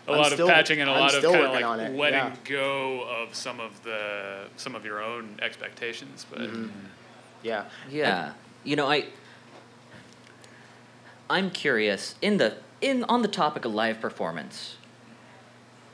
[0.08, 1.80] a I'm lot still- of patching and a I'm lot of kind of like on
[1.80, 2.36] it, letting yeah.
[2.46, 6.26] go of some of the some of your own expectations.
[6.30, 6.70] But Mm-hmm.
[7.44, 7.66] Yeah.
[7.90, 8.34] Yeah.
[8.64, 9.06] You know, I
[11.30, 14.76] I'm curious in the in on the topic of live performance.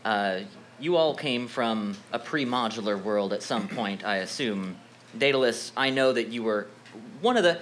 [0.04, 0.42] Uh,
[0.80, 4.78] you all came from a pre-modular world at some point, I assume.
[5.18, 6.68] Daedalus, I know that you were
[7.22, 7.60] one of the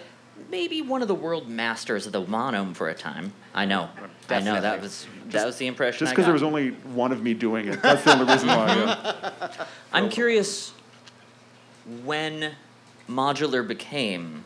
[0.50, 3.34] maybe one of the world masters of the monome for a time.
[3.54, 3.89] I know.
[4.30, 7.21] I know that was that was the impression Just because there was only one of
[7.21, 8.67] me doing it, that's the only reason why.
[8.67, 9.65] Yeah.
[9.93, 10.74] I'm curious
[12.04, 12.54] when
[13.08, 14.43] modular became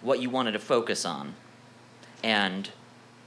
[0.00, 1.34] what you wanted to focus on
[2.22, 2.70] and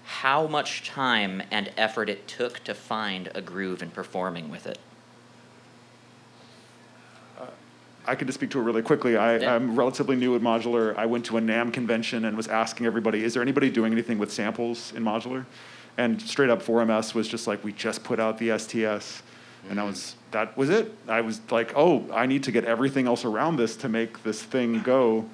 [0.04, 4.80] how much time and effort it took to find a groove in performing with it.
[8.08, 9.18] I could just speak to it really quickly.
[9.18, 9.54] I, Yeah.
[9.56, 10.96] I'm relatively new at modular.
[10.98, 14.18] I went to a NAMM convention and was asking everybody, is there anybody doing anything
[14.18, 15.46] with samples in modular?
[15.98, 19.24] And straight up 4ms was just like, we just put out the STS.
[19.70, 20.94] And I was, that was it.
[21.08, 24.42] I was like, oh, I need to get everything else around this to make this
[24.42, 25.26] thing go.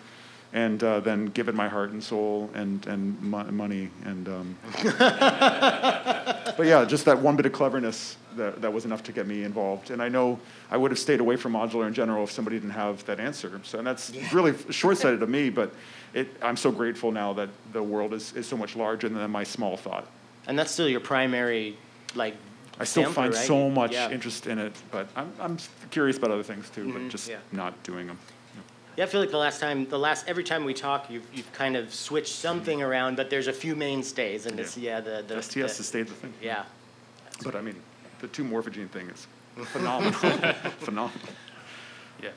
[0.54, 3.90] And uh, then give it my heart and soul and, and mo- money.
[4.06, 9.12] And, um, but yeah, just that one bit of cleverness that, that was enough to
[9.12, 9.91] get me involved.
[9.91, 10.39] And I know
[10.72, 13.60] I would have stayed away from modular in general if somebody didn't have that answer.
[13.63, 15.74] So, and that's really short-sighted of me, but
[16.13, 19.43] it, I'm so grateful now that the world is, is so much larger than my
[19.43, 20.08] small thought.
[20.48, 21.78] And that's still your primary,
[22.15, 22.36] like,
[22.80, 23.46] I still find right?
[23.46, 24.10] so much Yeah.
[24.10, 25.58] interest in it, but I'm, I'm
[25.91, 27.10] curious about other things too, but mm-hmm.
[27.10, 27.38] just Yeah.
[27.52, 28.17] not doing them.
[28.96, 31.52] Yeah, I feel like the last time, the last every time we talk, you've you've
[31.52, 35.41] kind of switched something around, but there's a few mainstays, and it's yeah the the
[35.41, 36.34] STS the- has stayed the thing.
[36.41, 36.65] yeah.
[37.43, 37.76] But I mean,
[38.24, 39.28] the two morphagene thing is
[39.68, 40.14] phenomenal.
[40.80, 41.20] phenomenal.
[42.22, 42.30] yeah.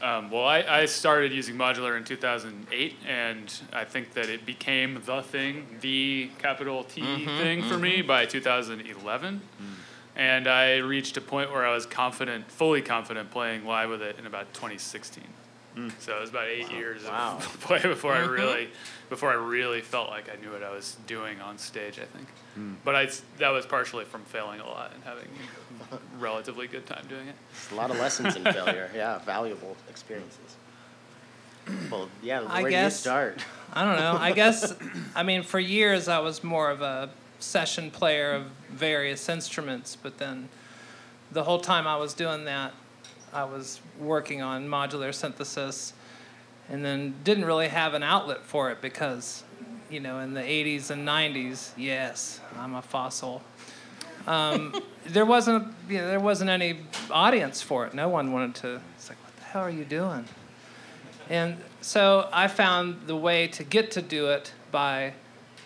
[0.00, 5.02] Um, well, I, I started using modular in 2008, and I think that it became
[5.04, 8.06] the thing, the capital T mm-hmm, thing for me mm-hmm.
[8.06, 9.40] by 2011.
[10.14, 14.18] And I reached a point where I was confident, fully confident, playing live with it
[14.18, 15.24] in about 2016.
[15.76, 15.92] Mm.
[15.98, 17.36] So it was about eight years Wow.
[17.36, 18.30] of play before I mm-hmm.
[18.30, 18.68] really,
[19.08, 21.98] before I really felt like I knew what I was doing on stage.
[21.98, 22.74] I think, hmm.
[22.84, 25.28] but I s- that was partially from failing a lot and having
[25.92, 27.34] a relatively good time doing it.
[27.52, 28.90] It's a lot of lessons in failure.
[28.94, 30.56] Yeah, valuable experiences.
[31.66, 31.90] Hmm.
[31.90, 33.40] Well, yeah, I where guess- do you start?
[33.72, 34.16] I don't know.
[34.18, 34.74] I guess,
[35.14, 40.18] I mean, for years I was more of a session player of various instruments, but
[40.18, 40.48] then
[41.32, 42.72] the whole time I was doing that,
[43.32, 45.92] I was working on modular synthesis
[46.68, 49.44] and then didn't really have an outlet for it because,
[49.90, 53.42] you know, in the 80s and 90s, yes, I'm a fossil.
[54.26, 54.74] Um,
[55.06, 57.94] there wasn't, you know, there wasn't any audience for it.
[57.94, 58.80] No one wanted to.
[58.96, 60.24] It's like, what the hell are you doing?
[61.28, 65.14] And so I found the way to get to do it by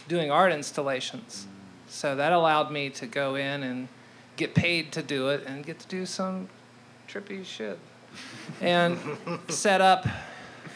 [0.08, 1.46] doing art installations.
[1.88, 3.88] So that allowed me to go in and
[4.36, 6.48] get paid to do it and get to do some
[7.08, 7.78] trippy shit.
[8.60, 8.98] And
[9.48, 10.06] set up,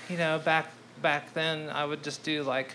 [0.08, 0.70] you know, back
[1.02, 2.74] back then I would just do like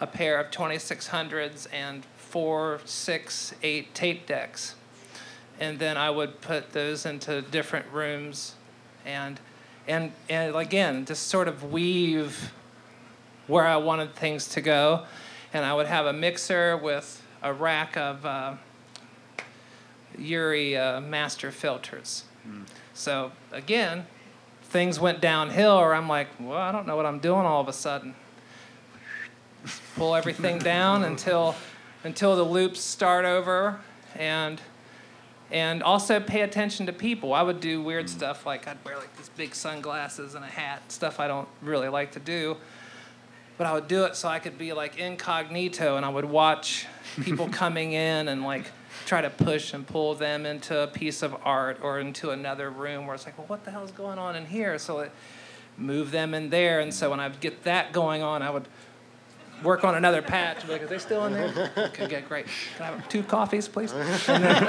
[0.00, 4.74] a pair of 2600s and four, six, eight tape decks.
[5.58, 8.54] And then I would put those into different rooms
[9.04, 9.40] and
[9.88, 12.52] and and again just sort of weave
[13.46, 15.04] where I wanted things to go.
[15.52, 18.54] And I would have a mixer with a rack of uh,
[20.18, 22.24] UREI uh, master filters.
[22.94, 24.06] So again,
[24.66, 27.68] things went downhill, or I'm like, well, I don't know what I'm doing all of
[27.68, 28.14] a sudden.
[29.96, 31.54] Pull everything down until
[32.04, 33.80] until the loops start over,
[34.14, 34.60] and
[35.50, 37.32] and also pay attention to people.
[37.32, 38.10] I would do weird mm.
[38.10, 41.88] stuff like I'd wear like these big sunglasses and a hat, stuff I don't really
[41.88, 42.56] like to do.
[43.58, 46.86] But I would do it so I could be like incognito and I would watch
[47.22, 48.70] people coming in and like
[49.06, 53.06] try to push and pull them into a piece of art or into another room
[53.06, 54.78] where it's like, well, what the hell is going on in here?
[54.78, 55.12] So it
[55.78, 56.80] move them in there.
[56.80, 58.66] And so when I get that going on, I would
[59.62, 60.66] work on another patch.
[60.66, 61.72] Be like, are they still in there?
[61.76, 62.46] Okay, good, great.
[62.76, 63.92] Can I have two coffees, please?
[63.92, 64.64] And then,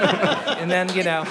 [0.58, 1.26] and then, you know,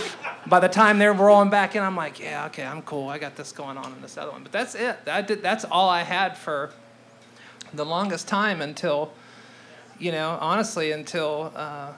[0.46, 3.10] by the time they're rolling back in, I'm like, yeah, okay, I'm cool.
[3.10, 4.43] I got this going on in this other one.
[4.43, 4.98] But that's it.
[5.28, 6.72] Did, that's all I had for
[7.74, 9.12] the longest time until,
[9.98, 11.93] you know, honestly, until uh,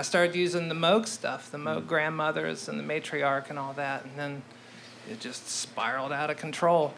[0.00, 1.86] I started using the Moog stuff, the Moog mm.
[1.86, 4.02] grandmothers and the matriarch and all that.
[4.02, 4.42] And then
[5.10, 6.94] it just spiraled out of control.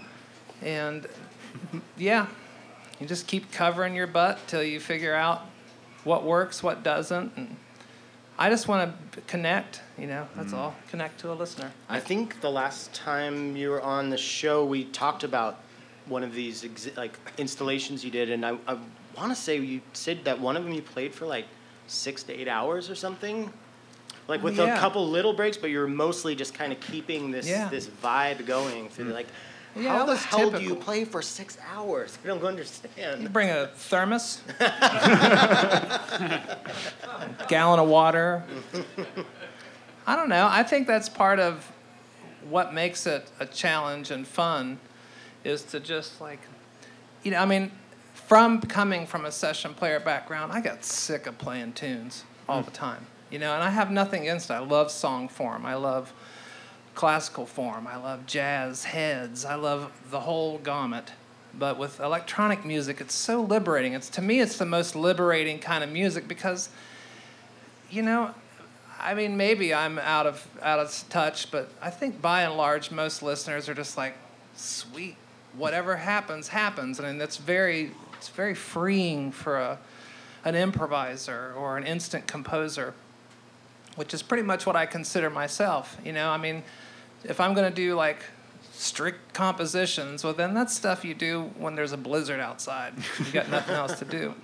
[0.63, 1.09] And
[1.97, 2.29] yeah,
[3.01, 5.43] you just keep covering your butt till you figure out
[6.05, 7.57] what works, what doesn't, and
[8.39, 9.81] I just want to connect.
[9.99, 10.59] You know, that's mm.
[10.59, 10.77] all.
[10.89, 11.73] Connect to a listener.
[11.89, 15.59] I think the last time you were on the show, we talked about
[16.07, 18.79] one of these exi- like installations you did, and I, I
[19.17, 21.47] want to say you said that one of them you played for like
[21.87, 23.53] six to eight hours or something,
[24.29, 24.77] like oh, with Yeah.
[24.77, 27.69] a couple little breaks, but you're mostly just kind of keeping this Yeah.
[27.69, 29.07] this vibe going through.
[29.07, 29.27] the Like,
[29.75, 32.19] Yeah, how the hell do you play for six hours?
[32.23, 32.93] I don't understand.
[32.97, 33.33] You understand.
[33.33, 34.67] bring a thermos, a
[37.49, 38.45] gallon of water.
[40.07, 40.47] I don't know.
[40.51, 41.71] I think that's part of
[42.49, 44.79] what makes it a challenge and fun
[45.45, 46.41] is to just like,
[47.23, 47.71] you know, I mean,
[48.33, 52.65] from coming from a session player background, I got sick of playing tunes all hmm.
[52.65, 54.55] the time, you know, and I have nothing against it.
[54.55, 55.67] I love song form.
[55.67, 56.15] I love
[56.95, 57.87] classical form.
[57.87, 59.45] I love jazz heads.
[59.45, 61.13] I love the whole gamut.
[61.59, 63.93] But with electronic music, it's so liberating.
[63.93, 66.71] It's to me, it's the most liberating kind of music because,
[67.91, 68.35] you know,
[68.99, 72.91] I mean, maybe I'm out of out of touch, but I think by and large,
[72.91, 74.15] most listeners are just like,
[74.57, 75.17] sweet,
[75.55, 76.99] whatever happens, happens.
[76.99, 77.91] I mean, that's very
[78.23, 79.79] it's very freeing for a
[80.45, 82.95] an improviser or an instant composer
[83.97, 85.99] which is pretty much what I consider myself.
[86.05, 86.63] You know, I mean,
[87.25, 88.25] if I'm going to do like
[88.73, 92.95] strict compositions, well, then that's stuff you do when there's a blizzard outside.
[93.19, 94.35] You got nothing else to do.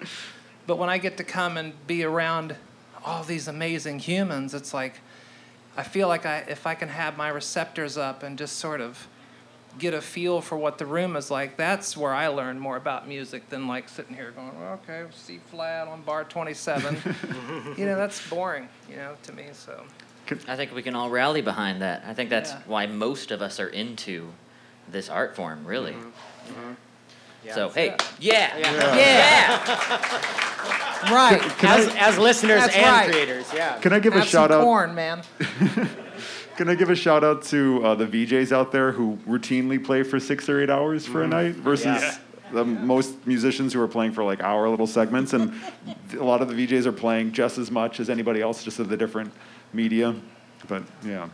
[0.67, 2.57] But when I get to come and be around
[3.05, 5.01] all these amazing humans, it's like
[5.77, 9.07] I feel like I, if I can have my receptors up and just sort of
[9.79, 13.09] get a feel for what the room is like, that's where I learn more about
[13.09, 16.97] music than like sitting here going, well, okay, C flat on bar 27.
[17.79, 19.47] you know, that's boring, you know, to me.
[19.53, 19.83] So
[20.47, 22.05] I think we can all rally behind that.
[22.07, 22.61] I think that's Yeah.
[22.67, 24.29] why most of us are into
[24.91, 25.93] this art form, really.
[25.93, 26.53] Mm-hmm.
[26.53, 26.73] Mm-hmm.
[27.45, 27.55] Yeah.
[27.55, 28.57] So hey, Yeah.
[28.59, 31.65] yeah, yeah, Right.
[31.65, 33.09] as, as listeners and right.
[33.09, 33.47] creators.
[33.55, 33.79] Yeah.
[33.79, 34.65] Can I give a Have some shout out?
[34.65, 35.23] corn, man.
[36.59, 40.03] Can I give a shout out to uh, the VJs out there who routinely play
[40.03, 42.19] for six or eight hours for a night versus Yeah.
[42.53, 45.55] the most musicians who are playing for like hour little segments, and
[46.19, 48.89] a lot of the VJs are playing just as much as anybody else, just of
[48.89, 49.33] the different
[49.73, 50.17] media.
[50.67, 51.29] But yeah,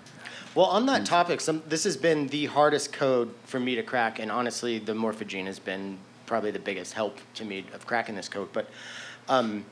[0.55, 4.19] Well, on that topic, some, this has been the hardest code for me to crack,
[4.19, 8.29] and honestly, the Morphagene has been probably the biggest help to me of cracking this
[8.29, 8.51] code.
[8.53, 8.69] But
[9.31, 9.65] um,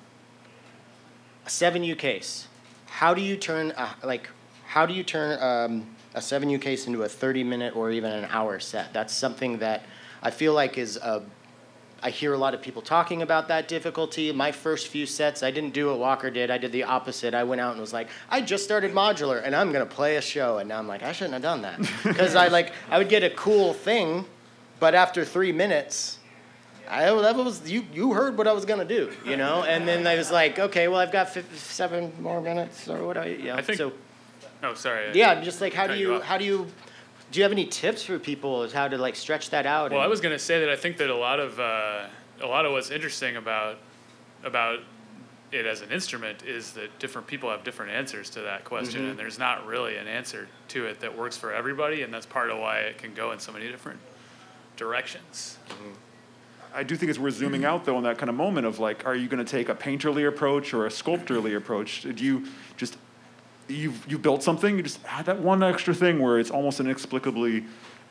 [1.45, 2.49] a seven U case,
[2.87, 4.31] how do you turn a, like
[4.73, 8.11] how do you turn um, a seven U case into a thirty minute or even
[8.11, 8.95] an hour set?
[8.95, 9.83] That's something that
[10.23, 11.23] I feel like is a
[12.03, 14.33] I hear a lot of people talking about that difficulty.
[14.33, 16.51] My first few sets, I didn't do what Walker did.
[16.51, 17.35] I did the opposite.
[17.35, 20.23] I went out and was like, I just started modular and I'm gonna play a
[20.23, 20.57] show.
[20.57, 23.23] And now I'm like, I shouldn't have done that because I like I would get
[23.23, 24.25] a cool thing,
[24.81, 26.19] but after three minutes,
[26.89, 29.65] I that was you you heard what I was gonna do, you know.
[29.65, 33.19] And then I was like, okay, well I've got fif- seven more minutes or what
[33.19, 33.57] I yeah.
[33.57, 33.93] I think- so
[34.63, 35.09] Oh, sorry.
[35.09, 36.67] I- yeah, just like how do you you how do you
[37.31, 39.91] do you have any tips for people as how to like stretch that out?
[39.91, 42.07] Well, I was going to say that I think that a lot of uh,
[42.41, 43.79] a lot of what's interesting about
[44.45, 44.81] about
[45.51, 49.11] it as an instrument is that different people have different answers to that question, Mm-hmm.
[49.11, 52.51] and there's not really an answer to it that works for everybody, and that's part
[52.51, 54.01] of why it can go in so many different
[54.77, 55.59] directions.
[56.75, 59.05] I do think it's worth zooming out though in that kind of moment of like,
[59.05, 62.03] are you going to take a painterly approach or a sculptorly approach?
[62.03, 62.47] Do you
[62.79, 62.97] just
[63.73, 67.65] you've you built something, you just add that one extra thing where it's almost inexplicably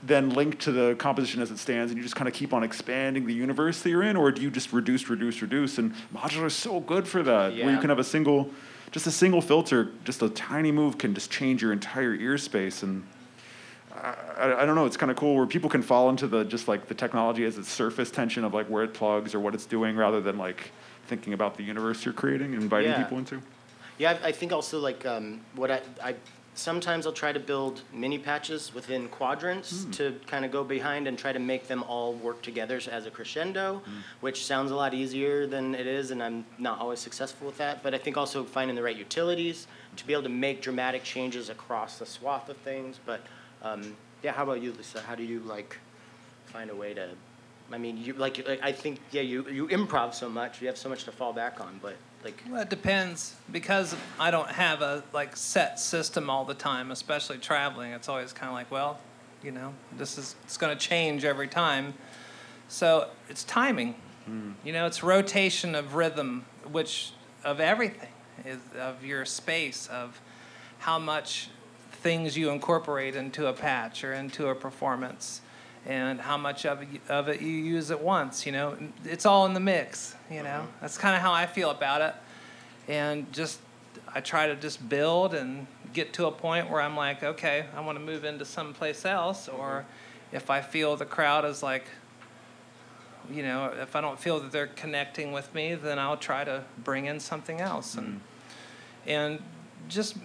[0.04, 2.63] then linked to the composition as it stands, and you just kind of keep on
[2.63, 5.78] expanding the universe that you're in, or do you just reduce, reduce, reduce?
[5.78, 8.50] And modular is so good for that, where you can have a single,
[8.91, 12.84] just a single filter, just a tiny move can just change your entire ear space
[12.84, 13.04] and.
[13.93, 14.86] I, I don't know.
[14.86, 17.58] It's kind of cool where people can fall into the just like the technology as
[17.58, 20.71] its surface tension of like where it plugs or what it's doing, rather than like
[21.08, 23.04] thinking about the universe you're creating and inviting Yeah.
[23.04, 23.41] people into.
[24.01, 26.15] Yeah, I I think also like um, what I, I
[26.55, 31.17] sometimes I'll try to build mini patches within quadrants to kind of go behind and
[31.17, 33.81] try to make them all work together as a crescendo,
[34.19, 37.83] which sounds a lot easier than it is, and I'm not always successful with that.
[37.83, 41.49] But I think also finding the right utilities to be able to make dramatic changes
[41.49, 42.99] across the swath of things.
[43.05, 43.21] But
[43.61, 45.01] um, yeah, how about you, Lisa?
[45.01, 45.77] How do you like
[46.47, 47.09] find a way to?
[47.71, 50.77] I mean, you like, like I think yeah, you you improv so much, you have
[50.77, 54.81] so much to fall back on, but like Well, it depends because I don't have
[54.81, 57.91] a like set system all the time, especially traveling.
[57.93, 58.99] It's always kind of like, well,
[59.43, 61.93] you know, this is it's going to change every time.
[62.67, 63.95] So it's timing.
[64.25, 64.51] Hmm.
[64.63, 68.10] You know, it's rotation of rhythm, which of everything
[68.45, 70.19] is of your space of
[70.79, 71.49] how much
[71.91, 75.41] things you incorporate into a patch or into a performance
[75.86, 78.78] and how much of it, of it you use at once you know?
[79.06, 80.50] It's all in the mix you know?
[80.50, 80.82] Mm-hmm.
[80.82, 82.15] That's kind of how i feel about it.
[82.88, 83.60] And just
[84.13, 87.82] i try to just build and get to a point where i'm like okay i
[87.82, 90.36] want to move into someplace else or mm-hmm.
[90.36, 91.86] if i feel the crowd is like
[93.30, 96.63] you know if i don't feel that they're connecting with me then i'll try to
[96.84, 97.96] bring in something else.
[97.96, 99.10] And mm-hmm.
[99.10, 99.44] and
[99.88, 100.15] just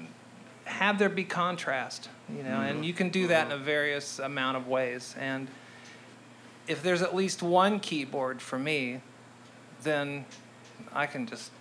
[0.67, 4.57] have there be contrast you know and you can do that in a various amount
[4.57, 5.15] of ways.
[5.19, 5.49] And
[6.67, 9.01] if there's at least one keyboard for me
[9.83, 10.25] then
[10.93, 11.53] i can just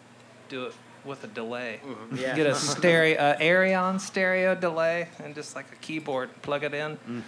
[0.50, 0.74] do it
[1.06, 1.80] with a delay.
[2.14, 2.36] Yeah.
[2.36, 7.24] get a stereo uh, Arion stereo delay and just like a keyboard plug it in.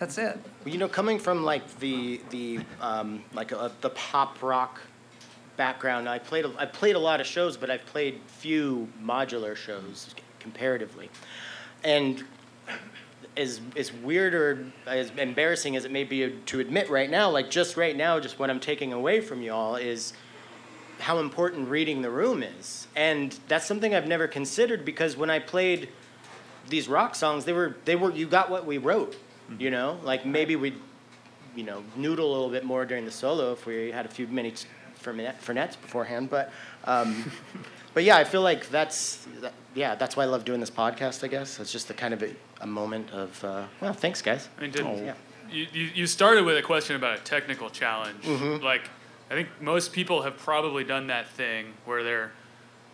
[0.00, 0.38] That's it.
[0.64, 4.80] Well, you know, coming from like the the um, like a, the pop rock
[5.56, 9.54] background, I played a, I played a lot of shows, but I've played few modular
[9.54, 11.10] shows comparatively,
[11.84, 12.24] and
[13.36, 17.50] as as weird or as embarrassing as it may be to admit right now, like
[17.50, 20.12] just right now, just what I'm taking away from y'all is
[20.98, 25.38] how important reading the room is, and that's something I've never considered because when I
[25.38, 25.88] played
[26.68, 29.16] these rock songs, they were they were you got what we wrote,
[29.58, 29.98] you know.
[30.02, 30.74] Like maybe we,
[31.54, 34.26] you know, noodle a little bit more during the solo if we had a few
[34.26, 36.30] minutes for for nets beforehand.
[36.30, 36.52] But,
[36.84, 37.30] um,
[37.94, 41.24] but yeah, I feel like that's that, yeah, that's why I love doing this podcast.
[41.24, 44.48] I guess it's just a kind of a, a moment of uh, well, thanks guys.
[44.58, 45.14] I mean, did, Yeah.
[45.50, 48.22] you, you, you started with a question about a technical challenge.
[48.22, 48.64] Mm-hmm.
[48.64, 48.88] Like,
[49.30, 52.32] I think most people have probably done that thing where they're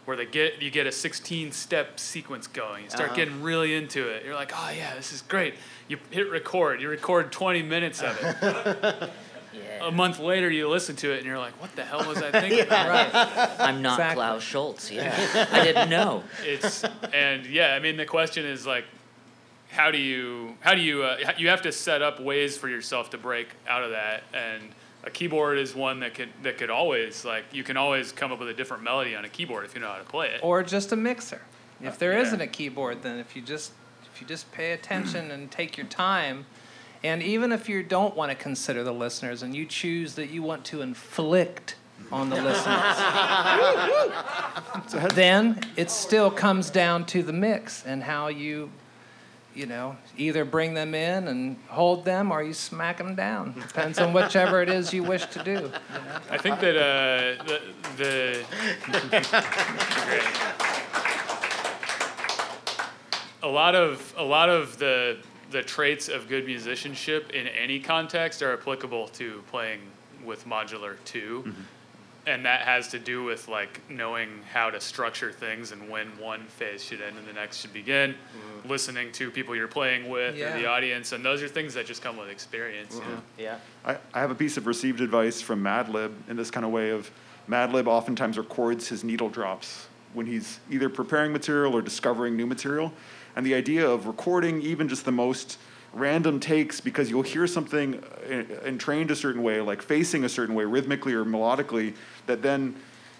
[0.04, 2.84] where they get you get a 16 step sequence going.
[2.84, 3.16] You start Uh-huh.
[3.16, 4.24] getting really into it.
[4.24, 5.54] You're like, oh yeah, this is great.
[5.88, 6.80] You hit record.
[6.80, 9.10] You record 20 minutes of it.
[9.82, 12.30] A month later, you listen to it and you're like, what the hell was I
[12.40, 12.66] thinking?
[12.70, 14.14] I'm not Exactly.
[14.14, 14.90] Klaus Schulze.
[14.90, 16.24] Yeah, I didn't know.
[16.42, 18.84] it's and yeah i mean the question is like
[19.70, 23.10] how do you how do you uh, you have to set up ways for yourself
[23.10, 24.62] to break out of that and
[25.04, 28.38] a keyboard is one that could that could always like you can always come up
[28.40, 30.40] with a different melody on a keyboard if you know how to play it.
[30.42, 31.42] or just a mixer.
[31.80, 32.30] If there Yeah.
[32.30, 33.72] not a keyboard, then if you just
[34.12, 36.46] if you just pay attention and take your time,
[37.02, 40.42] and even if you don't want to consider the listeners and you choose that you
[40.42, 41.76] want to inflict
[42.12, 42.96] on the listeners,
[45.14, 48.70] then it still comes down to the mix and how you.
[49.54, 53.54] You know, either bring them in and hold them, or you smack them down.
[53.54, 55.72] Depends on whichever it is you wish to do.
[56.30, 57.62] I think that uh, the
[57.96, 58.44] the
[63.42, 65.16] a lot of a lot of the
[65.56, 69.80] the traits of good musicianship in any context are applicable to playing
[70.22, 71.60] with modular 2 mm-hmm.
[72.26, 76.44] and that has to do with like knowing how to structure things and when one
[76.44, 78.68] phase should end and the next should begin mm-hmm.
[78.68, 82.02] listening to people you're playing with or the audience and those are things that just
[82.02, 83.06] come with experience you know?
[83.06, 83.40] Mm-hmm.
[83.40, 83.56] Yeah.
[83.86, 86.90] I, I have a piece of received advice from Madlib in this kind of way
[86.90, 87.10] of
[87.48, 92.92] Madlib oftentimes records his needle drops when he's either preparing material or discovering new material.
[93.36, 95.58] And the idea of recording even just the most
[95.92, 100.54] random takes because you'll hear something uh, entrained a certain way, like facing a certain
[100.54, 101.94] way rhythmically or melodically,
[102.26, 102.74] that then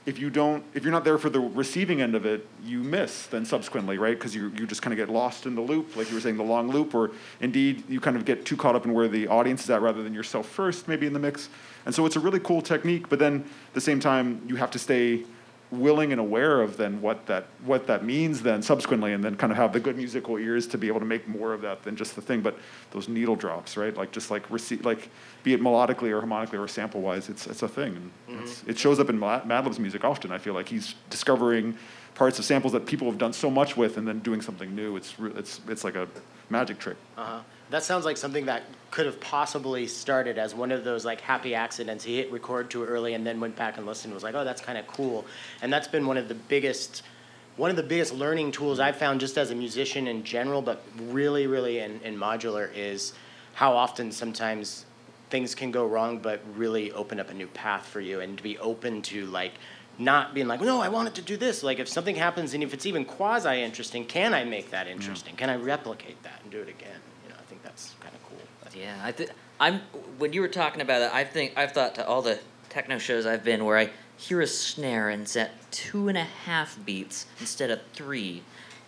[0.06, 3.26] if you don't if you're not there for the receiving end of it you miss
[3.26, 4.16] then subsequently right?
[4.16, 6.36] Because you, you just kind of get lost in the loop like you were saying
[6.36, 7.10] the long loop or
[7.40, 10.02] indeed you kind of get too caught up in where the audience is at rather
[10.04, 11.48] than yourself first maybe in the mix.
[11.84, 14.70] And so it's a really cool technique but then at the same time you have
[14.70, 15.24] to stay
[15.70, 19.50] willing and aware of then what that what that means then subsequently and then kind
[19.50, 21.96] of have the good musical ears to be able to make more of that than
[21.96, 22.40] just the thing.
[22.40, 22.56] But
[22.92, 23.96] those needle drops right?
[23.96, 25.08] Like just like receive like
[25.42, 27.96] be it melodically or harmonically or sample wise it's it's a thing.
[28.28, 30.68] And it's, it shows up in Madlib's music often I feel like.
[30.68, 31.76] He's discovering
[32.14, 34.96] parts of samples that people have done so much with and then doing something new.
[34.96, 36.08] It's it's it's like a
[36.50, 36.96] magic trick.
[37.16, 37.40] Uh-huh.
[37.70, 41.54] That sounds like something that could have possibly started as one of those like happy
[41.54, 42.04] accidents.
[42.04, 44.12] He hit record too early and then went back and listened.
[44.12, 45.26] and Was like, oh, that's kind of cool.
[45.62, 47.02] And that's been one of the biggest,
[47.56, 50.82] one of the biggest learning tools I've found just as a musician in general, but
[50.98, 53.12] really, really in, in modular is
[53.54, 54.86] how often sometimes
[55.30, 58.42] things can go wrong, but really open up a new path for you and to
[58.42, 59.52] be open to like
[59.98, 61.62] not being like, no, I want it to do this.
[61.62, 65.34] Like if something happens and if it's even quasi interesting, can I make that interesting?
[65.36, 67.00] Can I replicate that and do it again?
[67.66, 68.80] That's kind of cool.
[68.80, 69.80] Yeah, I th- I'm
[70.18, 72.38] when you were talking about it, I think I've thought to all the
[72.68, 76.24] techno shows I've been where I hear a snare and it's at two and a
[76.24, 78.42] half beats instead of three,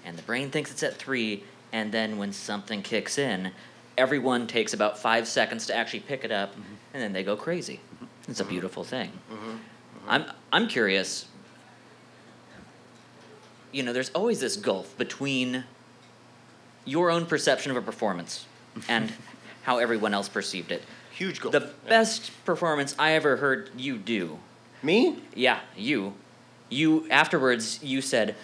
[0.04, 3.50] and the brain thinks it's at three, and then when something kicks in,
[3.96, 6.74] everyone takes about five seconds to actually pick it up, mm-hmm.
[6.94, 7.80] and then they go crazy.
[7.94, 8.30] Mm-hmm.
[8.30, 9.10] It's a beautiful thing.
[9.32, 9.56] Mm-hmm.
[10.06, 11.26] I'm I'm curious.
[13.72, 15.64] You know, there's always this gulf between
[16.86, 18.46] your own perception of a performance
[18.88, 19.12] and
[19.62, 20.82] how everyone else perceived it.
[21.12, 21.50] Huge goal.
[21.50, 24.38] The best performance I ever heard you do.
[24.82, 25.18] Me?
[25.34, 26.14] Yeah, you.
[26.68, 28.36] You afterwards you said,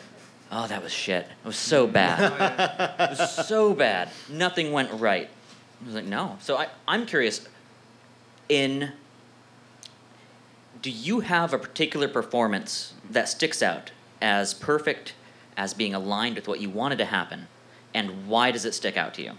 [0.50, 1.26] "Oh, that was shit.
[1.26, 2.18] It was so bad.
[2.98, 4.10] Oh, it was so bad.
[4.28, 5.28] Nothing went right."
[5.82, 7.46] I was like, "No." So I I'm curious
[8.48, 8.92] in
[10.84, 15.14] do you have a particular performance that sticks out as perfect
[15.56, 17.46] as being aligned with what you wanted to happen?
[17.94, 19.32] And why does it stick out to you?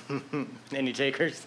[0.72, 1.46] Any takers?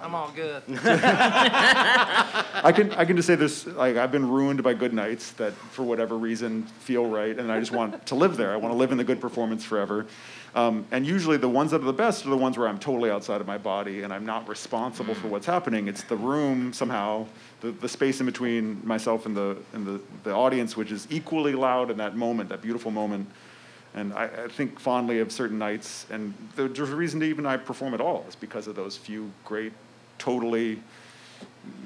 [0.00, 0.62] I'm all good.
[0.68, 5.52] I can I can just say this like I've been ruined by good nights that
[5.54, 8.52] for whatever reason feel right and I just want to live there.
[8.52, 10.06] I want to live in the good performance forever.
[10.54, 13.10] Um, and usually the ones that are the best are the ones where I'm totally
[13.10, 15.86] outside of my body and I'm not responsible for what's happening.
[15.86, 17.26] It's the room somehow,
[17.60, 21.54] the, the space in between myself and the and the, the audience which is equally
[21.54, 23.28] loud in that moment, that beautiful moment.
[23.96, 27.56] And I, I think fondly of certain nights, and there's a reason to even I
[27.56, 28.26] perform at all.
[28.28, 29.72] Is because of those few great,
[30.18, 30.82] totally,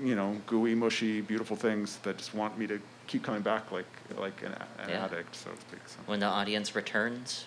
[0.03, 3.87] you know, gooey, mushy, beautiful things that just want me to keep coming back like
[4.19, 4.53] like an,
[4.83, 5.05] an Yeah.
[5.05, 5.81] addict, so to speak.
[5.87, 5.99] So.
[6.07, 7.47] When the audience returns?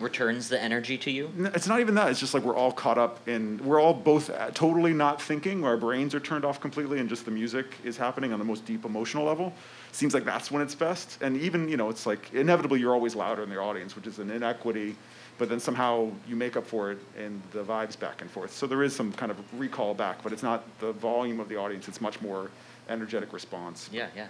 [0.00, 1.30] Returns the energy to you?
[1.54, 2.08] It's not even that.
[2.10, 3.58] It's just like we're all caught up in.
[3.64, 5.64] We're all both uh, totally not thinking.
[5.64, 8.64] Our brains are turned off completely, and just the music is happening on the most
[8.64, 9.52] deep emotional level.
[9.92, 11.20] Seems like that's when it's best.
[11.22, 14.18] And even you know, it's like inevitably you're always louder in the audience, which is
[14.18, 14.96] an inequity.
[15.38, 18.52] But then somehow you make up for it in the vibes back and forth.
[18.52, 21.56] So there is some kind of recall back, but it's not the volume of the
[21.56, 21.86] audience.
[21.86, 22.50] It's much more
[22.88, 23.88] energetic response.
[23.92, 24.26] Yeah, yeah.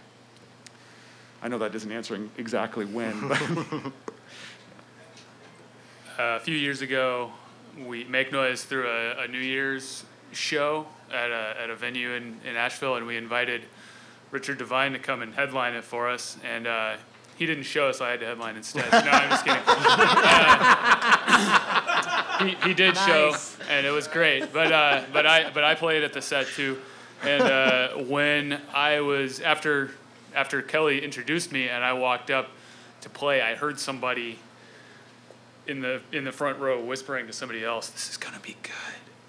[1.43, 3.93] I know that isn't answering exactly when, but Uh,
[6.19, 7.33] a few years ago,
[7.87, 12.39] we Make Noise threw a, a New Year's show at a, at a venue in,
[12.45, 13.63] in Asheville, and we invited
[14.31, 16.37] Richard Devine to come and headline it for us.
[16.45, 16.97] And uh,
[17.37, 18.91] he didn't show, so I had to headline instead.
[18.93, 19.63] no, I'm just kidding.
[21.31, 23.35] Uh, he, he did show.
[23.69, 24.53] and it was great.
[24.53, 26.79] But uh, but I but I played at the set too,
[27.23, 29.91] and uh, when I was after
[30.35, 32.51] after Kelly introduced me and I walked up
[33.01, 34.39] to play, I heard somebody
[35.67, 38.73] in the in the front row whispering to somebody else, "This is gonna be good."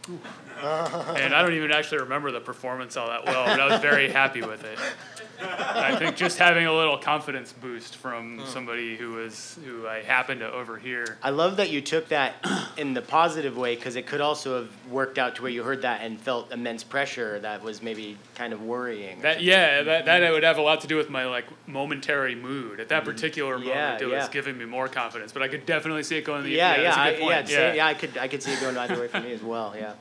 [0.62, 4.10] and I don't even actually remember the performance all that well, but I was very
[4.10, 4.78] happy with it.
[5.42, 8.46] I think just having a little confidence boost from hmm.
[8.46, 11.18] somebody who was who I happened to overhear.
[11.24, 12.46] I love that you took that
[12.78, 15.84] in the positive way because it could also have worked out to where you heard
[15.84, 19.22] that and felt immense pressure that was maybe kind of worrying.
[19.22, 20.34] That yeah, that that mm-hmm.
[20.34, 23.12] would have a lot to do with my like momentary mood at that mm-hmm.
[23.12, 23.76] particular moment.
[23.76, 24.30] Yeah, it was yeah.
[24.32, 27.10] giving me more confidence, but I could definitely see it going the yeah, yeah, I,
[27.18, 27.88] yeah, yeah.
[27.88, 29.74] I could, I could see it going either way for me as well.
[29.76, 29.94] Yeah.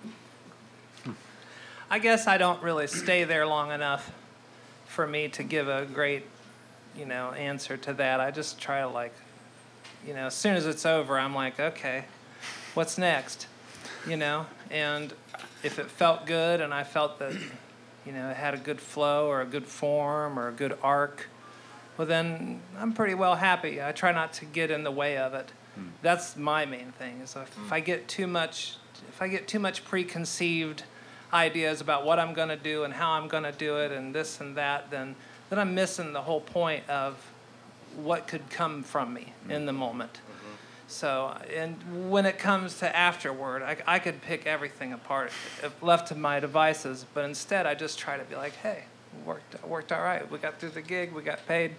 [1.91, 4.13] I guess I don't really stay there long enough
[4.87, 6.27] for me to give a great,
[6.95, 8.21] you know, answer to that.
[8.21, 9.15] I just try to like,
[10.07, 12.05] you know, as soon as it's over, I'm like, okay,
[12.75, 13.47] what's next?
[14.07, 15.15] You know, and
[15.63, 17.33] if it felt good and I felt that,
[18.05, 21.31] you know, it had a good flow or a good form or a good arc,
[21.97, 23.83] well then I'm pretty well happy.
[23.83, 25.53] I try not to get in the way of it.
[25.75, 25.87] Hmm.
[26.03, 27.21] That's my main thing.
[27.23, 28.77] Is if, if I get too much,
[29.09, 30.83] if I get too much preconceived
[31.33, 34.15] ideas about what I'm going to do and how I'm going to do it and
[34.15, 35.15] this and that, then
[35.51, 37.17] then I'm missing the whole point of
[37.97, 39.51] what could come from me mm-hmm.
[39.51, 40.15] in the moment.
[40.15, 40.55] Mm-hmm.
[40.89, 46.09] So, and when it comes to afterward, I, I could pick everything apart if left
[46.09, 48.85] to my devices, but instead I just try to be like, hey,
[49.25, 50.31] worked worked all right.
[50.31, 51.75] We got through the gig, we got paid.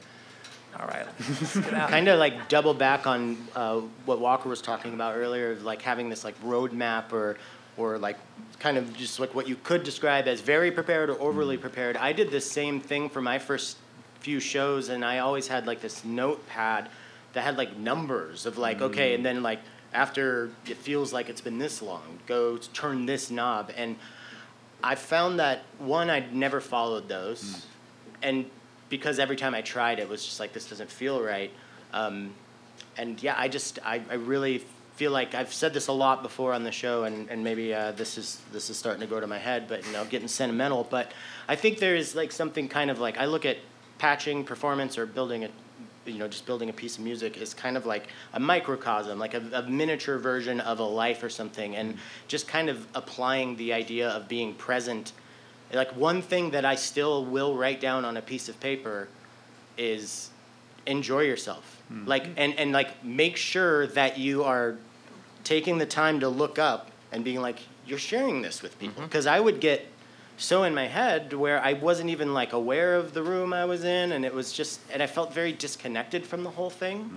[0.79, 1.89] All right, let's get out.
[1.89, 6.09] kind of like double back on uh, what Walker was talking about earlier, like having
[6.09, 7.37] this like roadmap or
[7.79, 8.17] or like
[8.59, 11.95] kind of just like what you could describe as very prepared or overly prepared.
[11.97, 13.77] I did the same thing for my first
[14.19, 16.89] few shows, and I always had like this notepad
[17.33, 19.59] that had like numbers of like okay, and then like
[19.93, 23.95] after it feels like it's been this long, go turn this knob, and
[24.83, 27.65] I found that one I'd never followed those,
[28.21, 28.45] and
[28.89, 31.51] because every time I tried, it was just like this doesn't feel right.
[31.93, 32.33] Um,
[32.97, 34.65] and yeah, I just I, I really
[34.99, 37.93] feel like I've said this a lot before on the show, and, and maybe uh,
[37.93, 40.85] this is this is starting to go to my head, but you know, getting sentimental.
[40.89, 41.13] But
[41.47, 43.59] I think there is like something kind of like I look at
[43.97, 45.49] patching performance or building a
[46.05, 49.33] you know just building a piece of music is kind of like a microcosm like
[49.33, 51.97] a, a miniature version of a life or something and
[52.27, 55.11] just kind of applying the idea of being present
[55.73, 59.09] like one thing that i still will write down on a piece of paper
[59.77, 60.29] is
[60.87, 64.77] enjoy yourself like and, and like make sure that you are
[65.43, 69.03] taking the time to look up and being like you're sharing this with people.
[69.03, 69.87] Because i would get
[70.37, 73.83] so in my head where i wasn't even like aware of the room i was
[73.83, 77.11] in and it was just and i felt very disconnected from the whole thing.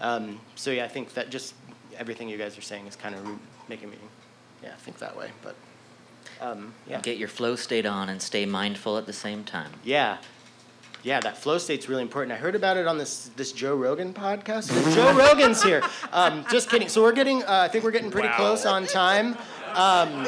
[0.00, 1.54] Um, so yeah i think that just
[1.96, 3.26] everything you guys are saying is kind of
[3.68, 3.96] making me
[4.62, 5.54] yeah think that way but
[6.40, 7.00] um, yeah.
[7.00, 9.70] Get your flow state on and stay mindful at the same time.
[9.84, 10.18] yeah.
[11.02, 12.32] Yeah, that flow state's really important.
[12.32, 14.70] I heard about it on this this Joe Rogan podcast.
[14.94, 15.82] Joe Rogan's here.
[16.12, 16.88] Um, just kidding.
[16.88, 18.36] So we're getting, uh, I think we're getting pretty Wow.
[18.36, 19.36] close on time.
[19.74, 20.26] Um,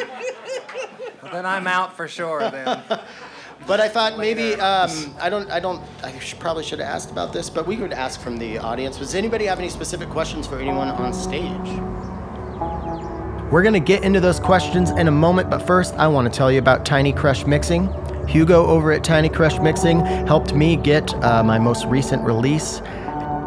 [1.23, 2.41] Well, then I'm out for sure.
[2.51, 2.83] Then
[3.67, 7.11] but I thought maybe um, I don't I don't I should, probably should have asked
[7.11, 8.99] about this, but we could ask from the audience.
[8.99, 11.81] Does anybody have any specific questions for anyone on stage?
[13.51, 16.37] We're going to get into those questions in a moment, but first, I want to
[16.37, 17.87] tell you about Tiny Crush Mixing.
[18.29, 22.81] Hugo over at Tiny Crush Mixing helped me get uh, my most recent release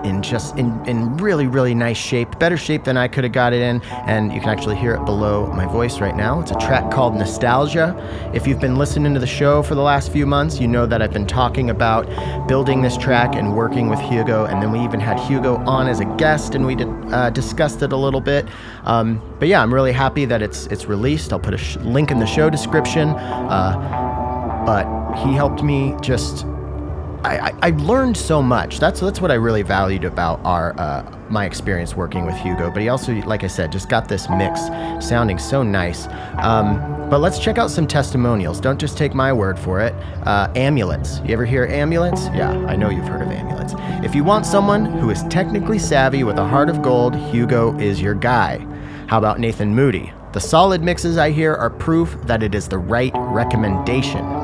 [0.04, 3.54] in just in, in really really nice shape better shape than i could have got
[3.54, 3.82] it in.
[4.06, 6.40] And you can actually hear it below my voice right now.
[6.40, 7.96] It's a track called nostalgia.
[8.34, 11.02] If you've been listening to the show for the last few months you know that
[11.02, 12.08] i've been talking about
[12.48, 14.46] building this track and working with hugo.
[14.46, 17.82] And then we even had hugo on as a guest and we did, uh, discussed
[17.82, 18.48] it a little bit.
[18.84, 21.34] Um, but yeah i'm really happy that it's it's released.
[21.34, 23.10] I'll put a sh- link in the show description.
[23.10, 24.07] Uh,
[25.24, 26.46] he helped me just
[27.24, 28.80] I, I, learned so much.
[28.80, 32.70] That's that's what I really valued about our uh, my experience working with Hugo.
[32.72, 34.62] But he also, like I said, just got this mix
[35.06, 36.08] sounding so nice.
[36.38, 38.60] Um, but let's check out some testimonials.
[38.60, 39.94] Don't just take my word for it.
[40.26, 41.20] Uh, amulets.
[41.26, 42.28] You ever hear amulets?
[42.28, 43.74] Yeah, I know you've heard of amulets.
[44.06, 48.02] If you want someone who is technically savvy with a heart of gold, Hugo is
[48.02, 48.58] your guy.
[49.08, 50.14] How about Nathan Moody?
[50.34, 54.37] The solid mixes I hear are proof that it is the right recommendation.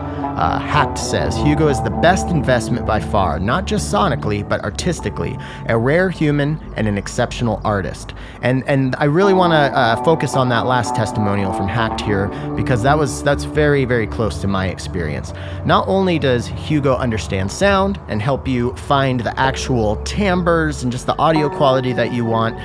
[0.44, 5.38] Uh, Hacked says Hugo is the best investment by far, not just sonically, but artistically.
[5.70, 8.14] A rare human and an exceptional artist.
[8.42, 12.28] And and I really want to uh, focus on that last testimonial from Hacked here
[12.58, 15.32] because that was that's very very close to my experience.
[15.64, 21.06] Not only does Hugo understand sound and help you find the actual timbres and just
[21.06, 22.60] the audio quality that you want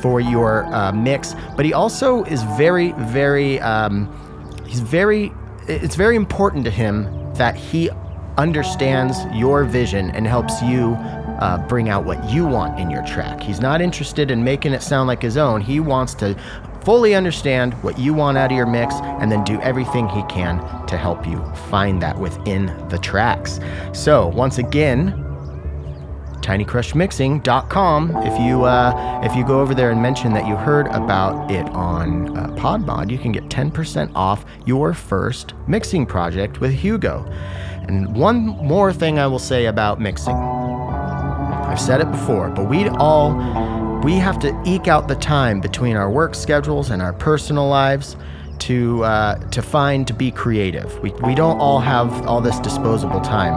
[0.00, 4.08] for your uh, mix, but he also is very very um,
[4.68, 5.32] he's very
[5.68, 7.90] it's very important to him that he
[8.36, 10.94] understands your vision and helps you
[11.40, 13.40] uh, bring out what you want in your track.
[13.40, 15.60] He's not interested in making it sound like his own.
[15.60, 16.36] He wants to
[16.84, 20.58] fully understand what you want out of your mix and then do everything he can
[20.86, 23.58] to help you find that within the tracks.
[23.92, 25.33] So, once again,
[26.44, 28.16] tinycrushmixing.com.
[28.18, 31.66] If you uh, if you go over there and mention that you heard about it
[31.70, 37.24] on uh, Podmod, you can get 10% off your first mixing project with Hugo.
[37.88, 40.34] And one more thing I will say about mixing.
[40.34, 43.34] I've said it before, but we all
[44.02, 48.16] we have to eke out the time between our work schedules and our personal lives
[48.60, 50.98] to uh, to find to be creative.
[51.00, 53.54] We we don't all have all this disposable time,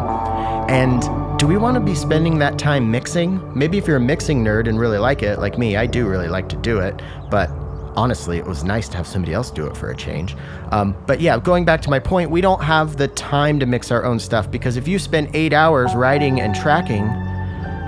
[0.69, 3.39] and do we want to be spending that time mixing?
[3.55, 6.29] Maybe if you're a mixing nerd and really like it, like me, I do really
[6.29, 7.51] like to do it, but
[7.95, 10.35] honestly, it was nice to have somebody else do it for a change.
[10.71, 13.91] Um, but yeah, going back to my point, we don't have the time to mix
[13.91, 17.05] our own stuff because if you spend eight hours writing and tracking,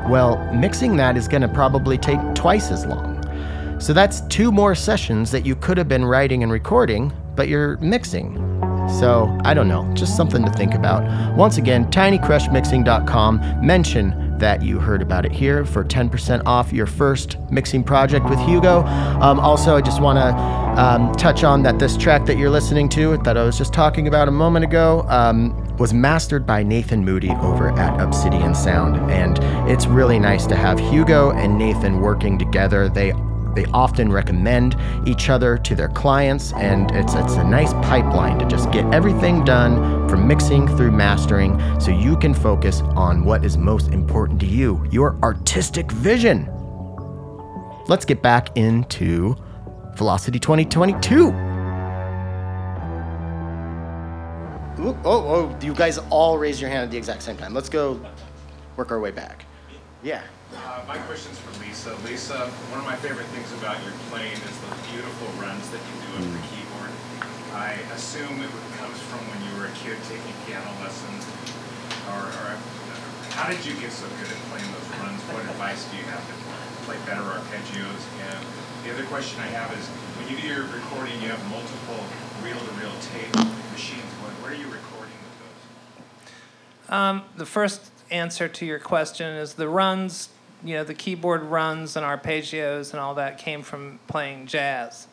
[0.07, 3.15] well, mixing that is going to probably take twice as long.
[3.81, 7.77] So that's two more sessions that you could have been writing and recording, but you're
[7.77, 8.35] mixing.
[8.99, 11.03] So, I don't know, just something to think about.
[11.35, 13.65] Once again, tinycrushmixing.com.
[13.65, 18.39] Mention that you heard about it here for 10% off your first mixing project with
[18.39, 18.83] Hugo.
[19.21, 22.89] Um, also, I just want to um, touch on that this track that you're listening
[22.89, 27.03] to, that I was just talking about a moment ago, um, was mastered by Nathan
[27.03, 28.97] Moody over at Obsidian Sound.
[29.11, 29.37] And
[29.69, 32.89] it's really nice to have Hugo and Nathan working together.
[32.89, 33.13] They
[33.55, 34.75] they often recommend
[35.05, 39.43] each other to their clients, and it's, it's a nice pipeline to just get everything
[39.43, 44.45] done from mixing through mastering so you can focus on what is most important to
[44.45, 46.47] you your artistic vision.
[47.87, 49.35] Let's get back into
[49.95, 51.27] Velocity 2022.
[54.79, 57.53] Ooh, oh, oh, you guys all raised your hand at the exact same time.
[57.53, 57.99] Let's go
[58.77, 59.45] work our way back.
[60.03, 60.21] Yeah.
[60.49, 61.93] Uh, my question's for Lisa.
[62.01, 65.95] Lisa, one of my favorite things about your playing is the beautiful runs that you
[66.01, 66.89] do over the keyboard.
[67.53, 68.49] I assume it
[68.81, 71.21] comes from when you were a kid taking piano lessons,
[72.09, 72.57] or, or
[73.37, 75.21] how did you get so good at playing those runs?
[75.29, 76.35] What advice do you have to
[76.89, 78.01] play better arpeggios?
[78.25, 78.41] And
[78.81, 79.85] the other question I have is,
[80.17, 82.01] when you do your recording, you have multiple
[82.41, 83.33] reel-to-reel tape
[83.69, 84.09] machines.
[84.25, 86.89] What, where are you recording with those?
[86.89, 90.29] Um, the first answer to your question is the runs,
[90.63, 95.07] you know, the keyboard runs and arpeggios and all that came from playing jazz.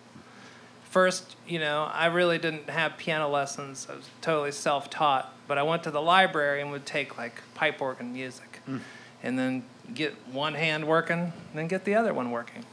[0.90, 3.86] First, you know, I really didn't have piano lessons.
[3.90, 7.42] I was totally self taught, but I went to the library and would take like
[7.54, 8.80] pipe organ music mm.
[9.22, 12.64] and then get one hand working, then get the other one working.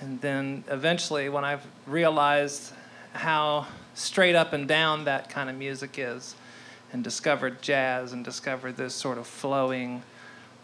[0.00, 2.72] And then eventually, when I've realized
[3.12, 6.34] how straight up and down that kind of music is,
[6.92, 10.02] and discovered jazz and discovered this sort of flowing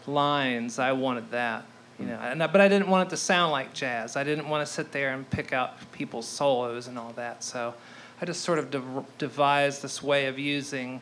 [0.07, 0.79] lines.
[0.79, 1.65] I wanted that,
[1.99, 2.15] you know.
[2.15, 4.15] And, but I didn't want it to sound like jazz.
[4.15, 7.43] I didn't want to sit there and pick out people's solos and all that.
[7.43, 7.73] So
[8.21, 11.01] I just sort of de- devised this way of using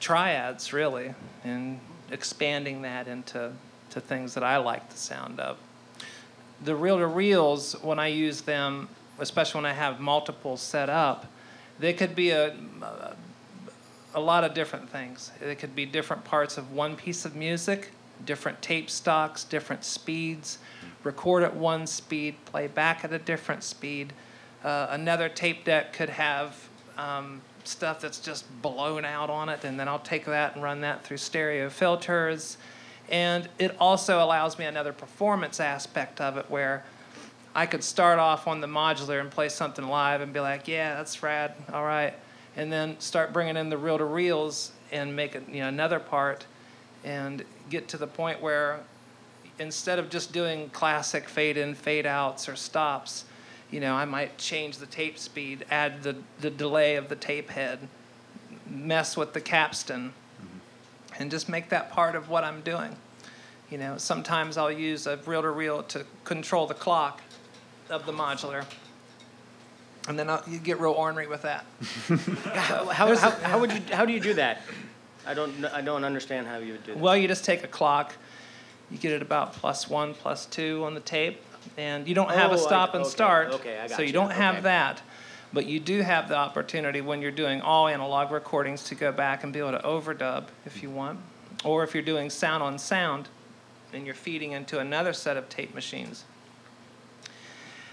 [0.00, 1.14] triads, really,
[1.44, 1.80] and
[2.10, 3.52] expanding that into
[3.90, 5.56] to things that I like the sound of.
[6.64, 11.26] The reel to reels, when I use them, especially when I have multiples set up,
[11.78, 12.48] they could be a,
[12.82, 13.16] a
[14.18, 15.30] a lot of different things.
[15.40, 17.92] It could be different parts of one piece of music,
[18.26, 20.58] different tape stocks, different speeds,
[21.04, 24.12] record at one speed, play back at a different speed.
[24.64, 29.78] Uh, another tape deck could have um, stuff that's just blown out on it, and
[29.78, 32.58] then I'll take that and run that through stereo filters.
[33.08, 36.84] And it also allows me another performance aspect of it where
[37.54, 40.96] I could start off on the modular and play something live and be like, yeah,
[40.96, 42.14] that's rad, all right
[42.58, 46.00] and then start bringing in the reel to reels and make it, you know, another
[46.00, 46.44] part
[47.04, 48.80] and get to the point where
[49.60, 53.24] instead of just doing classic fade in, fade outs or stops,
[53.70, 57.50] you know, I might change the tape speed, add the, the delay of the tape
[57.50, 57.78] head,
[58.68, 61.22] mess with the capstan, mm-hmm.
[61.22, 62.96] and just make that part of what I'm doing.
[63.70, 67.22] You know, sometimes I'll use a reel to reel to control the clock
[67.88, 68.64] of the modular
[70.08, 71.64] and then I'll, you get real ornery with that.
[72.08, 74.62] How, how, how, how would you how do you do that?
[75.26, 77.00] I don't I don't understand how you would do that.
[77.00, 78.14] Well, you just take a clock,
[78.90, 81.40] you get it about plus one, plus two on the tape,
[81.76, 83.48] and you don't have Oh, a I- stop and okay, start.
[83.54, 85.02] okay, I got so you you, don't have that,
[85.52, 89.44] but you do have the opportunity when you're doing all analog recordings to go back
[89.44, 91.18] and be able to overdub if you want,
[91.64, 93.28] or if you're doing sound on sound,
[93.92, 96.24] and you're feeding into another set of tape machines.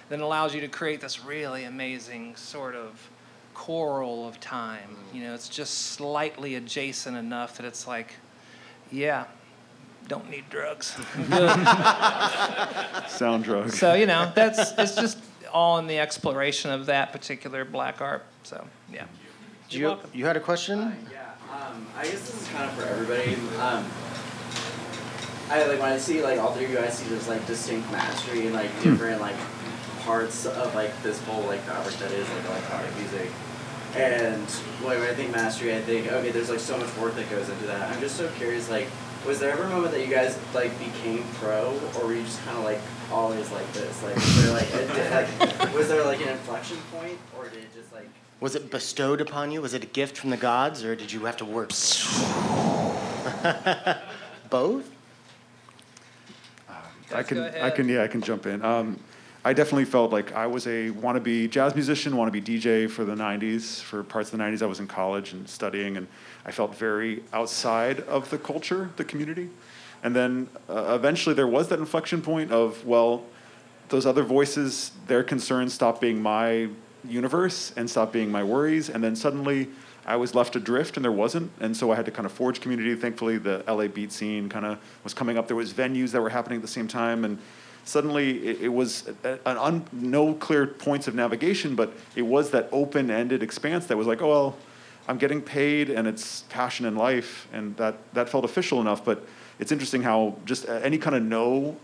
[0.09, 3.09] Then allows you to create this really amazing sort of
[3.53, 4.95] choral of time.
[5.13, 8.13] You know, it's just slightly adjacent enough that it's like,
[8.91, 9.25] yeah,
[10.07, 10.95] don't need drugs.
[13.07, 13.71] Sound drug.
[13.71, 15.17] so you know, that's it's just
[15.51, 18.25] all in the exploration of that particular black art.
[18.43, 19.05] So yeah.
[19.69, 20.11] Do You're you, welcome.
[20.13, 20.79] you had a question?
[21.11, 23.33] Yeah, um, I guess this is kind of for everybody.
[23.59, 23.85] Um,
[25.49, 27.91] I like when I see like all three of you, I see this like distinct
[27.91, 29.35] mastery and like different like
[30.05, 33.29] parts of like this whole like fabric that is like electronic music.
[33.95, 34.41] And
[34.83, 37.47] like, when I think mastery, I think okay, there's like so much work that goes
[37.49, 37.89] into that.
[37.91, 38.87] I'm just so curious, like,
[39.25, 42.43] was there ever a moment that you guys like became pro, or were you just
[42.45, 42.79] kind of like
[43.11, 44.03] always like this?
[44.03, 44.77] Like, was there like, a,
[45.59, 48.07] like was there like an inflection point, or did it just like
[48.41, 49.61] Was it bestowed upon you?
[49.61, 51.69] Was it a gift from the gods, or did you have to work?
[54.49, 54.91] Both.
[57.13, 58.63] I can, I can, yeah, I can jump in.
[58.65, 58.99] Um,
[59.45, 63.79] I definitely felt like I was a wannabe jazz musician, wannabe DJ for the '90s.
[63.79, 66.07] For parts of the '90s, I was in college and studying, and
[66.47, 69.51] I felt very outside of the culture, the community.
[70.01, 73.23] And then uh, eventually, there was that inflection point of well,
[73.89, 76.69] those other voices, their concerns stopped being my
[77.07, 78.89] universe and stopped being my worries.
[78.89, 79.69] And then suddenly
[80.07, 81.51] I was left adrift and there wasn't.
[81.59, 82.95] And so I had to kind of forge community.
[82.95, 85.45] Thankfully, the LA beat scene kind of was coming up.
[85.45, 87.23] There was venues that were happening at the same time.
[87.23, 87.37] And
[87.85, 92.67] suddenly it, it was an un, no clear points of navigation, but it was that
[92.71, 94.57] open-ended expanse that was like, oh, well,
[95.07, 97.47] I'm getting paid and it's passion in life.
[97.53, 99.05] And that, that felt official enough.
[99.05, 99.23] But
[99.59, 101.77] it's interesting how just any kind of no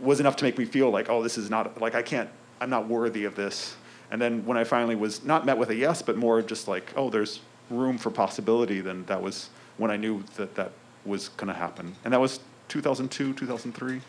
[0.00, 2.30] was enough to make me feel like, oh, this is not like I can't,
[2.60, 3.76] I'm not worthy of this.
[4.10, 6.92] And then when I finally was not met with a yes, but more just like,
[6.96, 10.72] oh, there's room for possibility, then that was when I knew that that
[11.04, 11.94] was going to happen.
[12.04, 14.00] And that was 2002, 2003.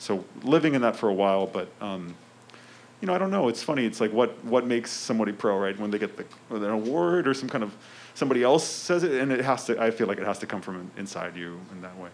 [0.00, 2.14] So living in that for a while, but um,
[3.00, 3.48] you know, I don't know.
[3.48, 3.84] It's funny.
[3.84, 5.78] It's like what what makes somebody pro, right?
[5.78, 6.24] When they get the
[6.56, 7.76] an award or some kind of
[8.14, 9.80] somebody else says it, and it has to.
[9.80, 12.08] I feel like it has to come from inside you in that way.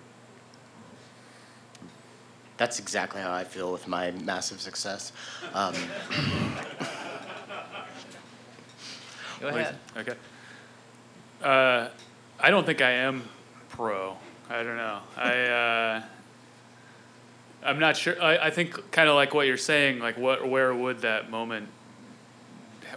[2.57, 5.13] That's exactly how I feel with my massive success.
[5.55, 5.75] Um,
[9.41, 9.77] Go ahead.
[9.97, 10.15] Okay.
[11.43, 11.89] Uh,
[12.41, 13.23] I don't think I am
[13.69, 14.17] pro.
[14.49, 15.01] I don't know.
[15.17, 16.03] I uh,
[17.63, 18.21] I'm not sure.
[18.23, 19.99] I, I think kind of like what you're saying.
[19.99, 21.69] Like what where would that moment?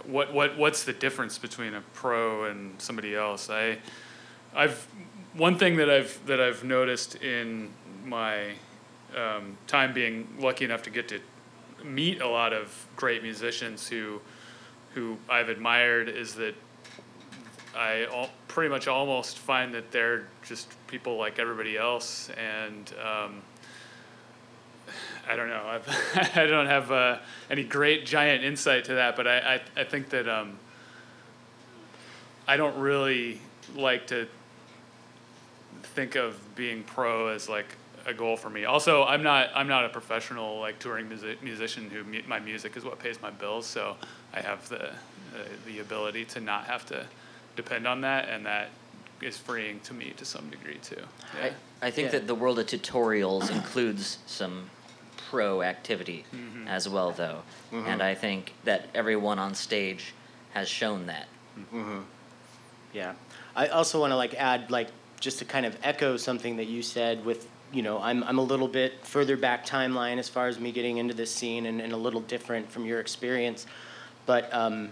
[0.04, 3.50] What what what's the difference between a pro and somebody else?
[3.50, 3.78] I
[4.54, 4.86] I've
[5.34, 7.70] one thing that I've that I've noticed in
[8.04, 8.52] my
[9.16, 11.20] um, time being lucky enough to get to
[11.84, 14.20] meet a lot of great musicians who
[14.94, 16.54] who I've admired is that
[17.76, 23.42] I all, pretty much almost find that they're just people like everybody else, and um,
[25.30, 25.62] I don't know.
[25.64, 27.18] I've, I don't have uh,
[27.50, 29.38] any great giant insight to that, but I,
[29.76, 30.58] I, I think that um,
[32.48, 33.40] I don't really
[33.76, 34.26] like to
[35.94, 37.76] think of being pro as like
[38.06, 38.64] a goal for me.
[38.64, 42.76] Also, I'm not I'm not a professional like touring music, musician who mu- my music
[42.76, 43.66] is what pays my bills.
[43.66, 43.96] So
[44.34, 44.92] I have the uh,
[45.66, 47.06] the ability to not have to
[47.54, 48.70] depend on that, and that
[49.20, 50.96] is freeing to me to some degree too.
[51.38, 51.50] Yeah.
[51.82, 52.12] I, I think Yeah.
[52.18, 54.70] that the world of tutorials includes some
[55.30, 56.66] pro activity Mm-hmm.
[56.68, 57.42] as well, though.
[57.72, 60.12] And I think that everyone on stage
[60.52, 61.26] has shown that.
[62.92, 63.12] Yeah.
[63.54, 64.88] I also want to like add like
[65.20, 68.42] just to kind of echo something that you said with you know I'm I'm a
[68.42, 71.92] little bit further back timeline as far as me getting into this scene and, and
[71.92, 73.66] a little different from your experience,
[74.26, 74.90] but um,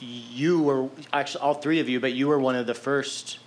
[0.00, 3.38] you were actually all three of you, but you were one of the first.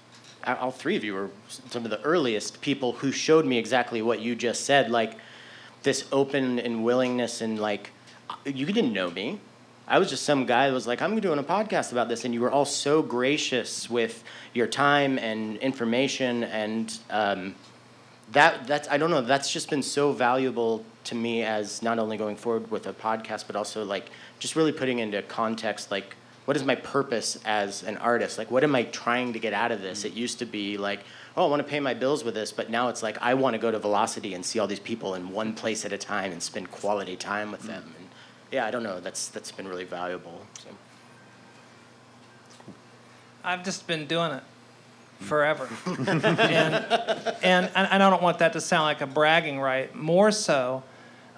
[0.45, 4.21] All three of you were some of the earliest people who showed me exactly what
[4.21, 5.13] you just said, like
[5.83, 7.91] this open and willingness and like
[8.45, 9.39] you didn't know me.
[9.87, 12.33] I was just some guy that was like, I'm doing a podcast about this, and
[12.33, 14.23] you were all so gracious with
[14.53, 17.55] your time and information, and um,
[18.31, 19.21] that that's I don't know.
[19.21, 23.47] That's just been so valuable to me as not only going forward with a podcast,
[23.47, 24.09] but also like
[24.39, 26.15] just really putting into context like
[26.45, 28.37] what is my purpose as an artist?
[28.37, 30.05] Like what am I trying to get out of this?
[30.05, 31.01] It used to be like,
[31.37, 33.53] oh, I want to pay my bills with this, but now it's like I want
[33.53, 36.31] to go to Velocity and see all these people in one place at a time
[36.31, 37.83] and spend quality time with them.
[37.83, 37.99] Mm.
[37.99, 38.09] And
[38.51, 38.99] yeah, I don't know.
[38.99, 40.45] That's that's been really valuable.
[40.59, 40.69] So.
[43.43, 44.43] I've just been doing it
[45.19, 45.25] hmm.
[45.25, 45.69] forever.
[45.85, 49.93] and, and, and I don't want that to sound like a bragging right.
[49.95, 50.83] More so,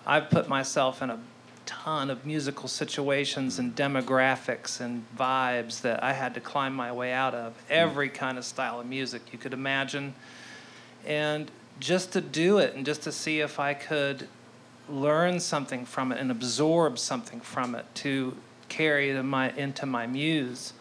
[0.06, 1.20] I've put myself in a
[1.66, 7.12] ton of musical situations and demographics and vibes that I had to climb my way
[7.12, 7.54] out of.
[7.54, 7.74] Hmm.
[7.74, 10.14] Every kind of style of music you could imagine.
[11.06, 14.28] And just to do it and just to see if I could
[14.90, 18.36] learn something from it and absorb something from it to
[18.70, 20.74] carry to my, into my muse.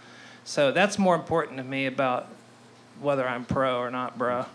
[0.45, 2.28] So that's more important to me about
[3.01, 4.47] whether I'm pro or not, bro.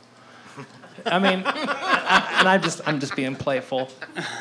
[1.05, 3.89] I mean, I, and I just I'm just being playful,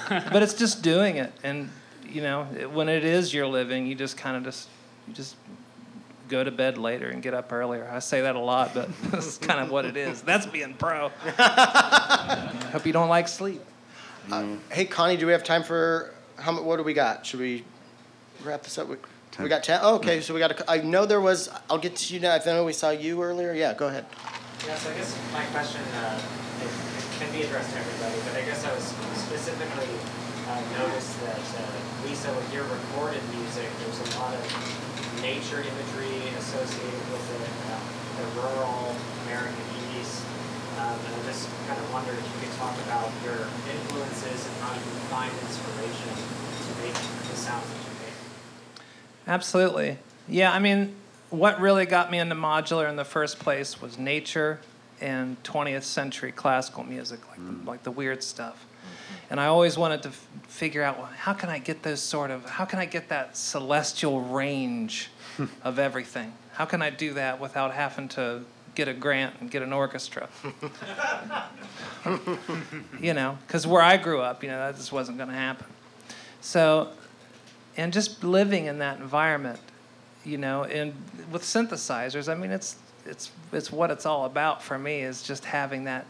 [0.08, 1.70] but it's just doing it, and
[2.08, 4.68] you know, when it is your living, you just kind of just
[5.06, 5.36] you just
[6.28, 7.88] go to bed later and get up earlier.
[7.92, 10.22] I say that a lot, but that's kind of what it is.
[10.22, 11.08] That's being pro.
[12.72, 13.60] Hope you don't like sleep.
[14.70, 16.52] Hey, Connie, do we have time for how?
[16.52, 17.24] mu- What do we got?
[17.24, 17.64] Should we
[18.44, 18.88] wrap this up?
[18.88, 18.96] We,
[19.40, 19.78] we got ten.
[19.82, 20.50] Oh, okay, so we got.
[20.60, 21.48] A, I know there was.
[21.70, 22.34] I'll get to you now.
[22.34, 23.52] I know we saw you earlier.
[23.52, 24.04] Yeah, go ahead.
[24.66, 26.45] Yeah, so I guess my question, uh, it, it
[27.16, 28.84] can be addressed to everybody, but I guess I was
[29.16, 29.88] specifically
[30.48, 34.44] uh, noticed that uh, Lisa, with your recorded music, there's a lot of
[35.24, 37.80] nature imagery associated with it, uh,
[38.20, 38.94] the rural
[39.24, 39.64] American
[39.96, 40.22] East.
[40.76, 44.56] Um, and I just kind of wondered if you could talk about your influences and
[44.60, 48.16] how you find inspiration to make the sounds that you make.
[49.26, 49.98] Absolutely.
[50.28, 50.94] Yeah, I mean,
[51.30, 54.60] what really got me into modular in the first place was nature
[55.00, 57.66] and 20th century classical music, like, the, mm.
[57.66, 58.64] like the weird stuff.
[58.64, 59.26] Mm-hmm.
[59.30, 62.30] And I always wanted to f- figure out well, how can I get those sort
[62.30, 65.10] of, how can I get that celestial range
[65.64, 66.32] of everything?
[66.52, 68.44] How can I do that without having to
[68.74, 70.28] get a grant and get an orchestra?
[73.00, 75.66] you know, because where I grew up, you know, that just wasn't going to happen.
[76.40, 76.90] So,
[77.76, 79.60] and just living in that environment,
[80.24, 80.94] you know, and
[81.30, 82.76] with synthesizers, I mean, it's
[83.08, 86.06] it's it's what it's all about for me is just having that,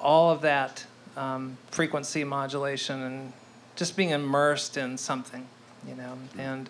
[0.00, 0.84] all of that
[1.16, 3.32] um, frequency modulation and
[3.76, 5.46] just being immersed in something,
[5.86, 6.68] you know, and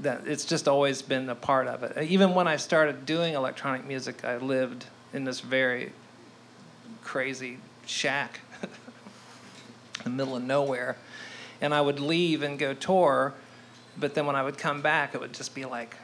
[0.00, 2.10] that it's just always been a part of it.
[2.10, 5.92] Even when I started doing electronic music, I lived in this very
[7.02, 8.70] crazy shack in
[10.04, 10.96] the middle of nowhere.
[11.60, 13.34] And I would leave and go tour,
[13.98, 15.96] but then when I would come back, it would just be like,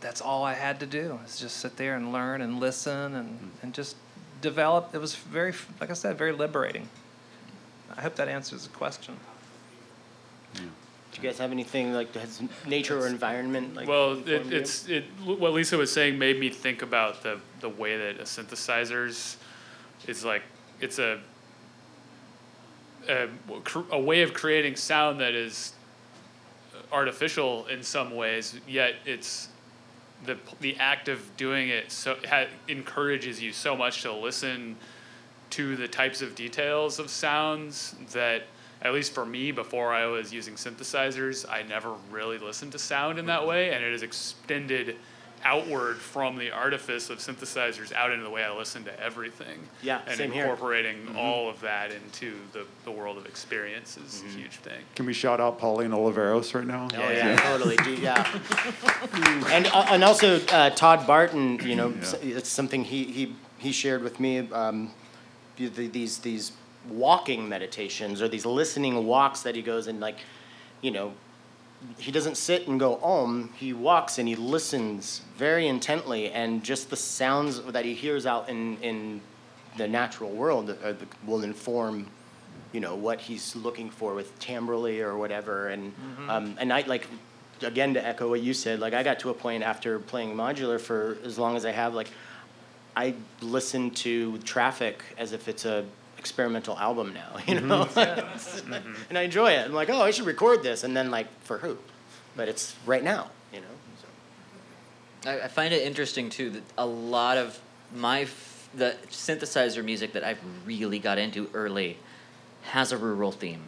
[0.00, 3.40] that's all I had to do is just sit there and learn and listen and,
[3.40, 3.48] mm.
[3.62, 3.96] and just
[4.40, 4.94] develop.
[4.94, 6.88] It was very, like I said, very liberating.
[7.96, 9.16] I hope that answers the question.
[10.54, 10.62] Do
[11.22, 13.74] you guys have anything like that has nature or environment?
[13.74, 15.04] Like well, it, it's it.
[15.24, 19.36] What Lisa was saying made me think about the the way that a synthesizers
[20.06, 20.42] is like
[20.80, 21.18] it's a
[23.08, 23.28] a,
[23.90, 25.72] a way of creating sound that is
[26.92, 29.48] artificial in some ways, yet it's
[30.24, 34.76] the the act of doing it so ha, encourages you so much to listen
[35.50, 38.42] to the types of details of sounds that
[38.82, 43.18] at least for me before I was using synthesizers I never really listened to sound
[43.18, 43.48] in that mm-hmm.
[43.48, 44.96] way and it has extended
[45.44, 50.00] outward from the artifice of synthesizers out into the way I listen to everything Yeah,
[50.06, 50.42] and same here.
[50.44, 55.06] incorporating all of that into the, the world of experience is a huge thing Can
[55.06, 56.88] we shout out Pauline Oliveros right now?
[56.94, 57.76] Oh yeah, totally.
[57.76, 58.26] Do, yeah.
[59.50, 63.72] and uh, and also uh, Todd Barton, you know, s- it's something he he he
[63.72, 64.50] shared with me.
[64.52, 64.90] Um,
[65.56, 66.52] the- the- these these
[66.88, 70.18] walking meditations or these listening walks that he goes and like,
[70.80, 71.12] you know,
[71.98, 73.52] he doesn't sit and go om.
[73.56, 78.48] He walks and he listens very intently, and just the sounds that he hears out
[78.48, 79.20] in in
[79.76, 80.92] the natural world uh,
[81.24, 82.06] will inform
[82.72, 85.94] you know what he's looking for with timbrely or whatever and
[86.28, 87.06] um, and I like
[87.62, 90.80] again to echo what you said like I got to a point after playing modular
[90.80, 92.10] for as long as I have like
[92.96, 95.84] I listen to traffic as if it's a
[96.18, 97.68] experimental album now you mm-hmm.
[97.68, 98.92] know mm-hmm.
[99.08, 101.58] and I enjoy it I'm like oh I should record this and then like for
[101.58, 101.78] who
[102.36, 103.66] but it's right now you know
[105.22, 105.30] so.
[105.30, 107.58] I, I find it interesting too that a lot of
[107.94, 111.98] my f- the synthesizer music that I've really got into early
[112.62, 113.62] has a rural theme.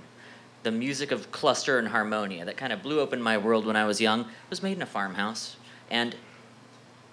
[0.63, 3.87] The music of cluster and harmonia that kind of blew open my world when I
[3.87, 5.57] was young was made in a farmhouse.
[5.91, 6.15] And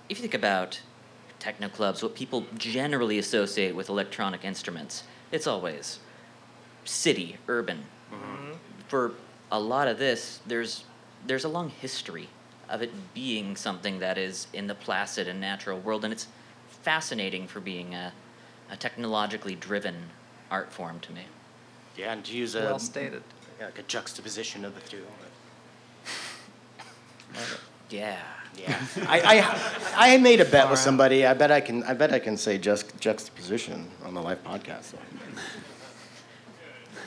[0.10, 0.82] if you think about
[1.40, 6.00] techno clubs, what people generally associate with electronic instruments, it's always
[6.86, 7.84] city, urban.
[8.14, 8.52] Mm-hmm.
[8.88, 9.12] For
[9.52, 10.84] a lot of this, there's
[11.26, 12.30] there's a long history
[12.70, 16.28] of it being something that is in the placid and natural world, and it's
[16.84, 18.14] fascinating for being a,
[18.72, 19.96] a technologically driven
[20.52, 21.24] art form to me.
[21.98, 23.24] yeah and to use a Well stated.
[23.60, 25.04] yeah, like a juxtaposition of the two.
[27.90, 28.20] Yeah.
[28.58, 29.20] Yeah, I,
[29.96, 31.26] I, I made a bet with somebody.
[31.26, 31.84] I bet I can.
[31.84, 34.94] I bet I can say just juxtaposition on the live podcast.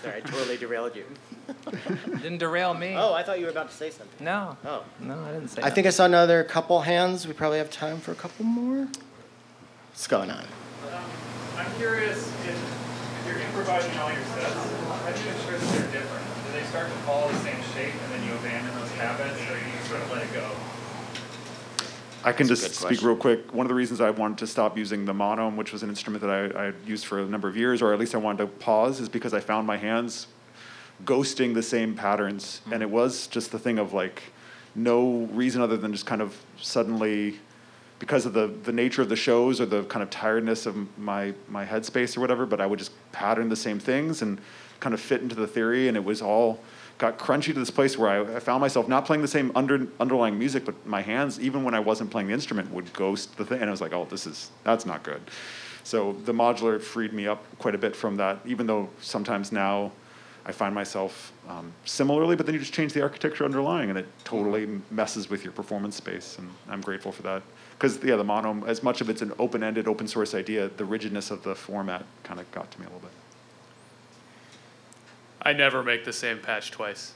[0.02, 1.04] Sorry, I totally derailed you.
[2.22, 2.94] Didn't derail me.
[2.96, 4.24] Oh, I thought you were about to say something.
[4.24, 4.56] No.
[4.64, 7.26] Oh, No, I didn't say I think I saw another couple hands.
[7.26, 8.88] We probably have time for a couple more.
[9.90, 10.40] What's going on?
[10.40, 11.04] Um,
[11.58, 12.16] I'm curious
[12.48, 16.24] if, if you're improvising all your sets, how do you ensure that they're different?
[16.46, 19.58] Do they start to follow the same shape and then you abandon those habits, or
[19.58, 20.48] do you sort of let it go?
[22.22, 23.08] I can That's a just good speak question.
[23.08, 23.54] real quick.
[23.54, 26.22] One of the reasons I wanted to stop using the monome, which was an instrument
[26.22, 28.46] that I, I used for a number of years, or at least I wanted to
[28.46, 30.26] pause, is because I found my hands
[31.04, 32.60] ghosting the same patterns.
[32.66, 32.74] Hmm.
[32.74, 34.22] And it was just the thing of like
[34.74, 37.38] no reason other than just kind of suddenly,
[37.98, 41.32] because of the, the nature of the shows or the kind of tiredness of my,
[41.48, 44.38] my headspace or whatever, but I would just pattern the same things and
[44.78, 45.88] kind of fit into the theory.
[45.88, 46.60] And it was all
[47.00, 49.88] got crunchy to this place where I, I found myself not playing the same under,
[49.98, 53.44] underlying music, but my hands, even when I wasn't playing the instrument, would ghost the
[53.44, 53.60] thing.
[53.60, 55.22] And I was like, oh, this is, that's not good.
[55.82, 59.92] So the modular freed me up quite a bit from that, even though sometimes now
[60.44, 64.06] I find myself um, similarly, but then you just change the architecture underlying and it
[64.24, 66.36] totally messes with your performance space.
[66.38, 67.42] And I'm grateful for that.
[67.78, 70.84] Because, yeah, the mono, as much of it's an open ended, open source idea, the
[70.84, 73.19] rigidness of the format kind of got to me a little bit.
[75.42, 77.14] I never make the same patch twice.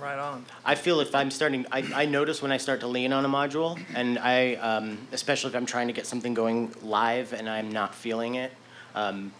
[0.00, 0.44] Right on.
[0.64, 3.28] I feel if I'm starting, I, I notice when I start to lean on a
[3.28, 7.72] module, and I, um, especially if I'm trying to get something going live and I'm
[7.72, 8.52] not feeling it,
[8.94, 9.32] um,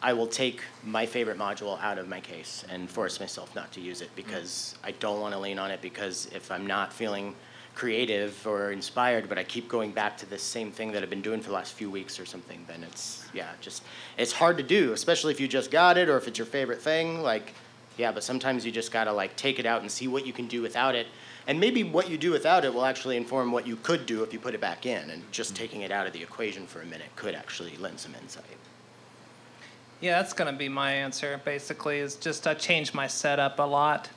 [0.00, 3.80] I will take my favorite module out of my case and force myself not to
[3.80, 7.34] use it because I don't want to lean on it because if I'm not feeling
[7.74, 11.22] creative or inspired, but I keep going back to the same thing that I've been
[11.22, 13.82] doing for the last few weeks or something, then it's, yeah, just,
[14.16, 16.80] it's hard to do, especially if you just got it or if it's your favorite
[16.80, 17.20] thing.
[17.20, 17.52] Like,
[17.96, 20.46] yeah, but sometimes you just gotta like take it out and see what you can
[20.46, 21.06] do without it.
[21.46, 24.32] And maybe what you do without it will actually inform what you could do if
[24.32, 25.10] you put it back in.
[25.10, 25.62] And just mm-hmm.
[25.62, 28.44] taking it out of the equation for a minute could actually lend some insight.
[30.00, 31.40] Yeah, that's going to be my answer.
[31.44, 34.10] Basically, is just I change my setup a lot,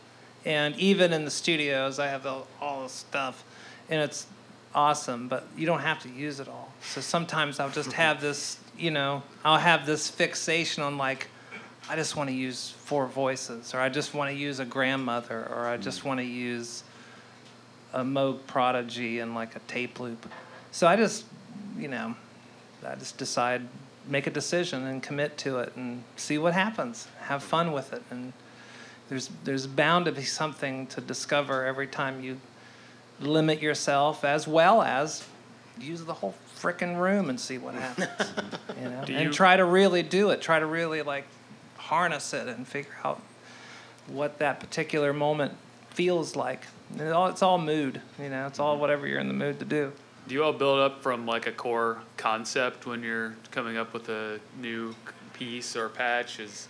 [0.43, 3.43] and even in the studios, I have the, all the stuff,
[3.89, 4.27] and it's
[4.73, 5.27] awesome.
[5.27, 6.71] But you don't have to use it all.
[6.81, 8.01] So sometimes I'll just mm-hmm.
[8.01, 11.27] have this, you know, I'll have this fixation on like,
[11.89, 15.47] I just want to use four voices, or I just want to use a grandmother,
[15.49, 16.07] or I just mm-hmm.
[16.09, 16.83] want to use
[17.93, 20.29] a Moog Prodigy and like a tape loop.
[20.71, 21.25] So I just,
[21.77, 22.15] you know,
[22.85, 23.61] I just decide,
[24.07, 27.07] make a decision and commit to it and see what happens.
[27.21, 28.03] Have fun with it.
[28.09, 28.33] And
[29.09, 32.39] there's, there's bound to be something to discover every time you
[33.19, 35.25] limit yourself, as well as
[35.79, 38.09] use the whole frickin' room and see what happens.
[38.81, 39.05] you know?
[39.05, 40.41] Do and you- try to really do it.
[40.41, 41.25] Try to really like
[41.77, 43.21] harness it and figure out
[44.07, 45.53] what that particular moment
[45.89, 46.65] feels like.
[46.97, 48.47] It all, it's all mood, you know.
[48.47, 48.81] It's all mm-hmm.
[48.81, 49.91] whatever you're in the mood to do.
[50.27, 54.09] Do you all build up from like a core concept when you're coming up with
[54.09, 54.93] a new
[55.33, 56.39] piece or patch?
[56.39, 56.67] Is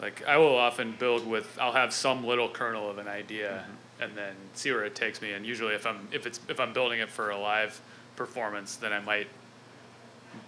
[0.00, 3.72] like I will often build with I'll have some little kernel of an idea mm-hmm.
[4.00, 5.32] And then see where it takes me.
[5.32, 7.80] And usually if I'm if it's if I'm building it for a live
[8.16, 9.28] performance, then I might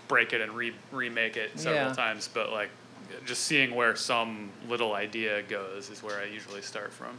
[0.08, 1.92] break it and re- remake it several Yeah.
[1.94, 2.28] times.
[2.32, 2.70] But like
[3.26, 7.18] just seeing where some little idea goes is where I usually start from.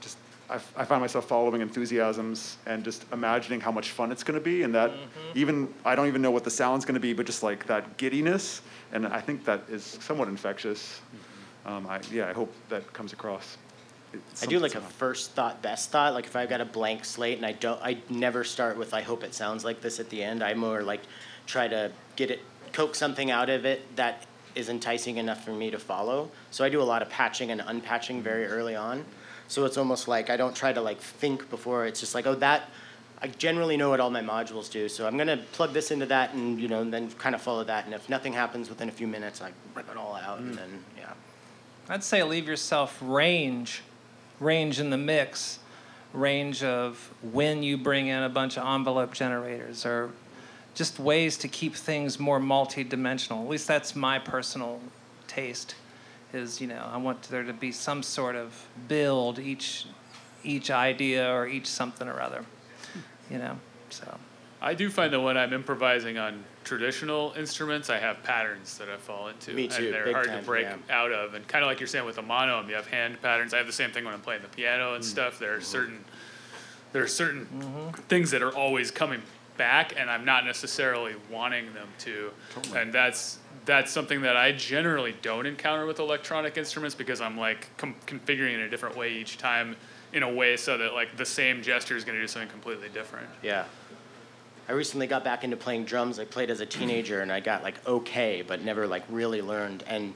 [0.00, 0.18] just
[0.50, 4.38] I, f- I find myself following enthusiasms and just imagining how much fun it's going
[4.38, 4.90] to be and that
[5.34, 7.96] even i don't even know what the sound's going to be but just like that
[7.98, 8.60] giddiness
[8.92, 11.00] and i think that is somewhat infectious
[11.66, 13.69] um, I, yeah i hope that comes across It's
[14.42, 16.14] I do like a something- first thought, best thought.
[16.14, 19.02] Like if I've got a blank slate and I don't, I never start with I
[19.02, 20.42] hope it sounds like this at the end.
[20.42, 21.00] I more like
[21.46, 22.40] try to get it,
[22.72, 26.30] coax something out of it that is enticing enough for me to follow.
[26.50, 29.04] So I do a lot of patching and unpatching very early on.
[29.48, 31.86] So it's almost like I don't try to like think before.
[31.86, 32.68] It's just like oh that.
[33.22, 36.32] I generally know what all my modules do, so I'm gonna plug this into that,
[36.32, 37.84] and you know, and then kind of follow that.
[37.84, 40.82] And if nothing happens within a few minutes, I rip it all out, and then
[40.96, 41.12] yeah.
[41.90, 43.82] I'd say leave yourself range,
[44.40, 45.60] range in the mix,
[46.12, 50.10] range of when you bring in a bunch of envelope generators or
[50.74, 53.42] just ways to keep things more multi-dimensional.
[53.44, 54.80] At least that's my personal
[55.28, 55.74] taste.
[56.32, 59.86] Is you know I want there to be some sort of build each
[60.44, 62.44] each idea or each something or other.
[63.28, 63.58] You know,
[63.90, 64.18] so
[64.62, 68.96] I do find that when I'm improvising on traditional instruments, I have patterns that I
[68.98, 69.54] fall into.
[69.54, 70.76] Me too, And they're hard time, to break yeah.
[70.94, 71.32] out of.
[71.34, 73.54] And kind of like you're saying with the monome, you have hand patterns.
[73.54, 74.96] I have the same thing when I'm playing the piano Mm.
[74.96, 75.38] and stuff.
[75.38, 76.04] There are certain
[76.92, 78.00] there are certain Mm-hmm.
[78.08, 79.22] things that are always coming
[79.56, 82.30] back, and I'm not necessarily wanting them to.
[82.76, 87.68] And that's that's something that I generally don't encounter with electronic instruments because I'm like
[87.76, 89.76] com- configuring it a different way each time
[90.12, 92.88] in a way so that like the same gesture is going to do something completely
[92.88, 93.28] different.
[93.42, 93.64] Yeah.
[94.70, 96.20] I recently got back into playing drums.
[96.20, 99.82] I played as a teenager and I got like okay, but never like really learned.
[99.88, 100.14] And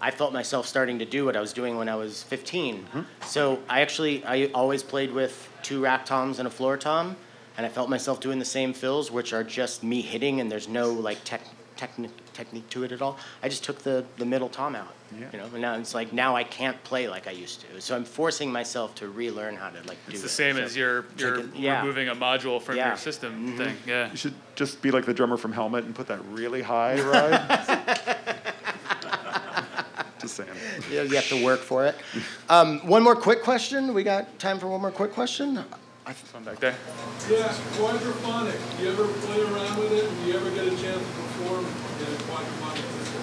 [0.00, 2.76] I felt myself starting to do what I was doing when I was 15.
[2.84, 3.00] Mm-hmm.
[3.24, 7.16] So I actually I always played with two rack toms and a floor tom,
[7.56, 10.68] and I felt myself doing the same fills, which are just me hitting and there's
[10.68, 11.42] no like tech
[11.76, 13.16] technique technique to it at all.
[13.42, 14.92] I just took the the middle tom out.
[15.18, 15.26] Yeah.
[15.32, 17.80] You know, and now it's like now I can't play like I used to.
[17.80, 20.30] So I'm forcing myself to relearn how to like do It's the it.
[20.30, 21.80] same So as your take your it- yeah.
[21.80, 22.88] removing a module from Yeah.
[22.88, 23.76] your system thing.
[23.86, 24.10] Yeah.
[24.10, 27.40] You should just be like the drummer from Helmet and put that really high ride.
[30.20, 30.48] just saying.
[30.90, 31.94] Yeah, you have to work for it.
[32.48, 33.94] Um, one more quick question.
[33.94, 35.58] We got time for one more quick question.
[36.06, 36.74] I One back there.
[37.30, 38.58] Yeah, quadraphonic.
[38.78, 40.08] Do you ever play around with it?
[40.08, 43.22] Do you ever get a chance to perform in a quadraphonic system?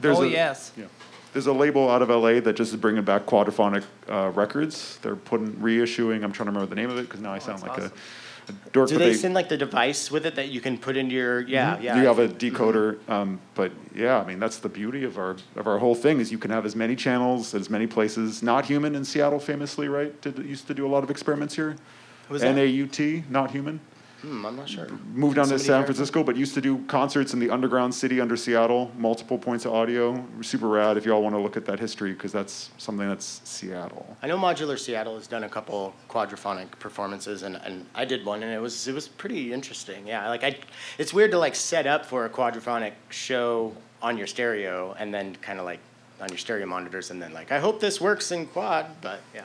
[0.00, 0.72] There's oh a, yes.
[0.76, 0.84] Yeah.
[1.32, 4.98] There's a label out of LA that just is bringing back quadraphonic uh, records.
[4.98, 6.22] They're putting reissuing.
[6.24, 7.94] I'm trying to remember the name of it because now I sound like Oh, that's
[8.50, 8.88] a, a dork.
[8.90, 11.40] Do but they send like the device with it that you can put into your?
[11.40, 11.96] Yeah, yeah.
[11.98, 15.66] You have a decoder, um, but yeah, I mean that's the beauty of our of
[15.66, 18.42] our whole thing is you can have as many channels, as many places.
[18.42, 20.20] Naut Humon in Seattle, famously, right?
[20.20, 21.76] Did used to do a lot of experiments here.
[22.28, 22.48] Who's that?
[22.48, 23.78] N A U T, Naut Humon.
[24.22, 24.86] Hmm, I'm not sure.
[25.12, 25.86] Moved down to San here?
[25.86, 28.92] Francisco, but used to do concerts in the underground city under Seattle.
[28.96, 30.96] Multiple points of audio, super rad.
[30.96, 34.16] If y'all want to look at that history, because that's something that's Seattle.
[34.22, 38.44] I know Modular Seattle has done a couple quadraphonic performances, and, and I did one,
[38.44, 40.06] and it was it was pretty interesting.
[40.06, 40.56] Yeah, like I,
[40.98, 45.34] it's weird to like set up for a quadraphonic show on your stereo, and then
[45.36, 45.80] kind of like
[46.20, 49.42] on your stereo monitors, and then like I hope this works in quad, but yeah.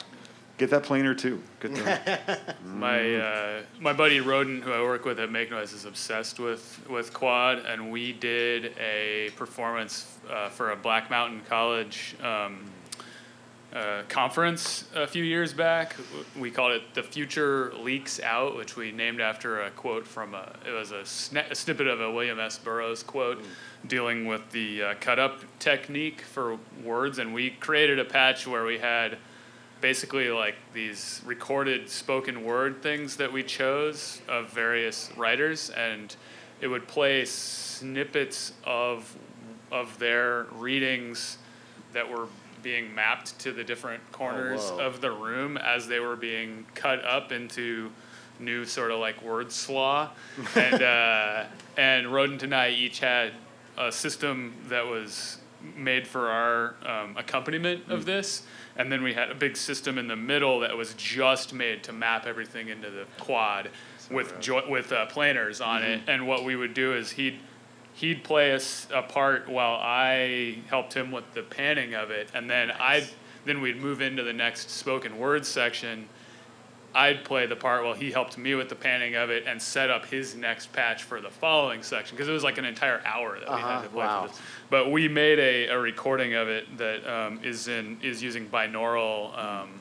[0.58, 1.42] Get that Planar too.
[1.60, 2.56] Get that.
[2.66, 6.84] My uh, my buddy Roden, who I work with at Make Noise, is obsessed with
[6.90, 12.66] with quad, and we did a performance uh, for a Black Mountain College um,
[13.72, 15.96] uh, conference a few years back.
[16.36, 20.56] We called it "The Future Leaks Out," which we named after a quote from a.
[20.68, 22.58] It was a, sna- a snippet of a William S.
[22.58, 23.44] Burroughs quote
[23.86, 28.66] dealing with the uh, cut up technique for words, and we created a patch where
[28.66, 29.20] we had
[29.82, 36.16] basically like these recorded spoken word things that we chose of various writers and
[36.62, 39.16] it would play snippets of
[39.72, 41.38] of their readings
[41.94, 42.28] that were
[42.64, 44.80] being mapped to the different corners whoa.
[44.80, 47.92] of the room as they were being cut up into
[48.40, 50.10] new sort of like word slaw
[50.56, 51.44] and uh,
[51.78, 53.34] and rodent and i each had
[53.78, 55.38] a system that was
[55.76, 58.44] made for our um, accompaniment of this.
[58.76, 61.94] And then we had a big system in the middle that was just made to
[61.94, 63.70] map everything into the quad
[64.12, 66.02] with jo- with uh, Planars on it.
[66.08, 67.40] And what we would do is he'd
[67.94, 72.30] he'd play us a part while I helped him with the panning of it.
[72.34, 73.08] And then I
[73.46, 76.08] then we'd move into the next spoken word section
[76.96, 79.90] I'd play the part while he helped me with the panning of it and set
[79.92, 83.40] up his next patch for the following section because it was like an entire hour
[83.40, 84.24] that we Uh-huh, had to play wow.
[84.24, 84.42] for this.
[84.70, 89.38] But we made a, a recording of it that um, is in is using binaural.
[89.38, 89.80] Um,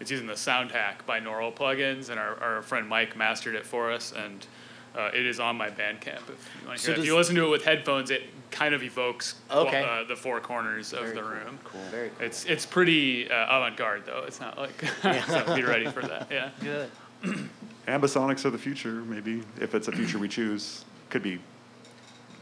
[0.00, 4.12] it's using the SoundHack binaural plugins, and our, our friend Mike mastered it for us,
[4.12, 4.46] and
[4.94, 6.20] uh, it is on my Bandcamp.
[6.28, 7.00] If you, want to So hear it.
[7.00, 9.82] if you listen to it with headphones, it kind of evokes qu- Okay.
[9.82, 11.58] uh, the four corners of Very the cool, room.
[11.64, 12.26] cool, very cool.
[12.26, 14.24] It's it's pretty uh, avant-garde though.
[14.26, 14.84] It's not like
[15.26, 16.28] so be ready for that.
[16.30, 16.50] Yeah.
[16.60, 16.90] Good.
[17.88, 20.84] Ambisonics are the future, maybe if it's a future we choose.
[21.10, 21.38] Could be.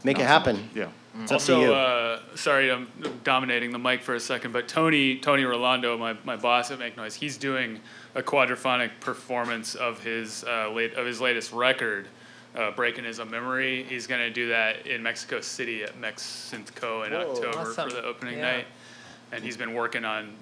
[0.03, 0.55] Make it not so happen.
[0.57, 0.65] much.
[0.75, 0.87] Yeah.
[1.23, 1.73] It's up to also, you.
[1.73, 2.87] uh, sorry, I'm
[3.23, 6.97] dominating the mic for a second, but Tony Tony Rolando, my, my boss at Make
[6.97, 7.79] Noise, he's doing
[8.15, 12.07] a quadraphonic performance of his uh, late of his latest record,
[12.55, 17.05] uh, "Breaking Is a Memory." He's gonna do that in Mexico City at Mex Synthco
[17.05, 17.31] in Whoa.
[17.31, 17.89] October Awesome.
[17.89, 18.51] for the opening Yeah.
[18.57, 18.67] night,
[19.31, 20.33] and he's been working on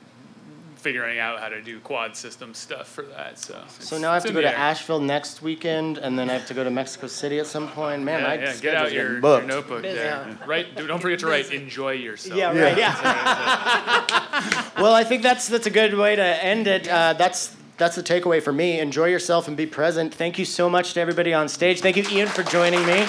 [0.76, 3.40] figuring out how to do quad system stuff for that.
[3.40, 4.56] So So now I have to go the to air.
[4.58, 8.04] Asheville next weekend, and then I have to go to Mexico City at some point.
[8.04, 9.96] Man, yeah, my yeah, get out your, your notebook Busy.
[9.98, 10.38] there.
[10.46, 12.78] Right, don't forget to write "enjoy yourself." Yeah, right.
[12.78, 14.72] Yeah.
[14.78, 16.86] well, I think that's that's a good way to end it.
[16.88, 18.80] Uh, that's that's the takeaway for me.
[18.80, 20.14] Enjoy yourself and be present.
[20.14, 21.82] Thank you so much to everybody on stage.
[21.82, 23.04] Thank you, Ian, for joining me.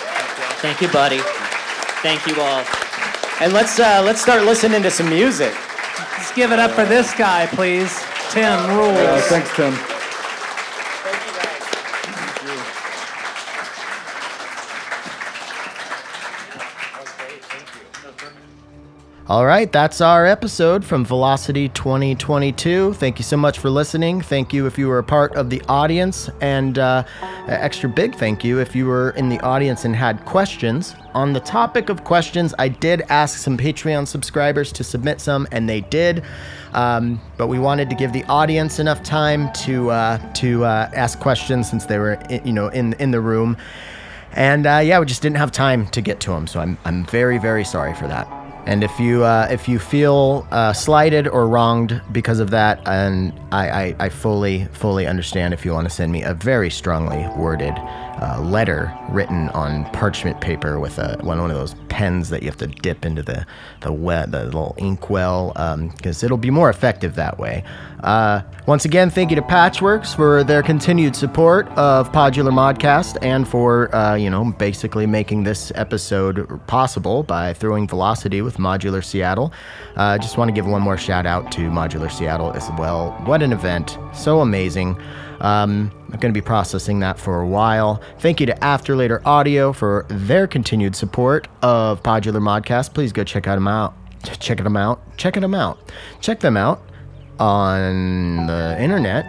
[0.60, 1.20] Thank you, buddy.
[2.02, 2.64] Thank you all.
[3.40, 5.54] And let's uh, let's start listening to some music.
[6.12, 8.02] Let's give it up for this guy, please.
[8.30, 8.96] Tim rules.
[8.96, 9.93] Uh, thanks, Tim.
[19.26, 22.92] All right, that's our episode from Velocity 2022.
[22.92, 24.20] Thank you so much for listening.
[24.20, 27.04] Thank you if you were a part of the audience, and uh,
[27.48, 30.94] extra big thank you if you were in the audience and had questions.
[31.14, 35.66] On the topic of questions, I did ask some Patreon subscribers to submit some, and
[35.66, 36.22] they did.
[36.74, 41.18] Um, but we wanted to give the audience enough time to uh, to uh, ask
[41.18, 43.56] questions since they were, i- you know, in in the room.
[44.34, 47.06] And uh, yeah, we just didn't have time to get to them, so I'm I'm
[47.06, 48.28] very very sorry for that.
[48.66, 53.32] And if you uh, if you feel uh, slighted or wronged because of that, and
[53.52, 57.28] I, I, I fully fully understand if you want to send me a very strongly
[57.36, 57.74] worded
[58.20, 62.56] uh, letter written on parchment paper with a one of those pens that you have
[62.56, 63.46] to dip into the
[63.80, 65.52] the wet the little inkwell
[65.96, 67.64] because it'll be more effective that way.
[68.04, 73.48] Uh, once again, thank you to Patchwerks for their continued support of Podular Modcast and
[73.48, 79.52] for uh, you know basically making this episode possible by throwing velocity with Modular Seattle.
[79.96, 83.12] I uh, just want to give one more shout out to Modular Seattle as well.
[83.24, 83.98] What an event!
[84.14, 85.00] So amazing.
[85.40, 88.00] Um, I'm going to be processing that for a while.
[88.20, 92.94] Thank you to After Later Audio for their continued support of Podular Modcast.
[92.94, 93.94] Please go check out them out.
[94.38, 95.00] Check them out.
[95.16, 95.78] Check them out.
[96.20, 96.82] Check them out
[97.38, 99.26] on the internet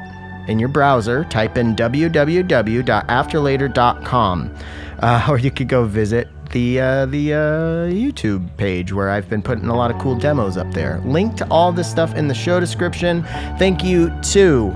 [0.47, 1.23] in your browser.
[1.25, 4.55] Type in www.afterlater.com,
[4.99, 9.41] uh, or you could go visit the uh, the uh, YouTube page where I've been
[9.41, 11.01] putting a lot of cool demos up there.
[11.03, 13.23] Link to all this stuff in the show description.
[13.57, 14.71] Thank you to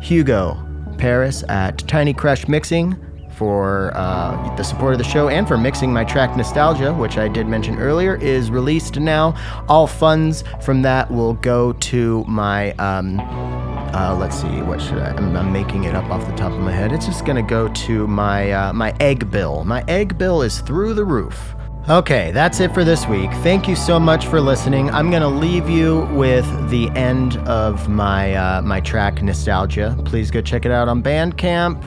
[0.00, 0.71] Hugo
[1.02, 2.96] Paris at Tiny Crush Mixing
[3.32, 7.26] for uh, the support of the show and for mixing my track Nostalgia, which I
[7.26, 9.34] did mention earlier, is released now.
[9.68, 12.70] All funds from that will go to my.
[12.74, 15.10] Um, uh, let's see, what should I?
[15.10, 16.92] I'm, I'm making it up off the top of my head.
[16.92, 19.64] It's just gonna go to my uh, my egg bill.
[19.64, 21.56] My egg bill is through the roof.
[21.88, 23.28] Okay, that's it for this week.
[23.42, 24.88] Thank you so much for listening.
[24.90, 29.98] I'm gonna leave you with the end of my uh, my track Nostalgia.
[30.04, 31.82] Please go check it out on Bandcamp.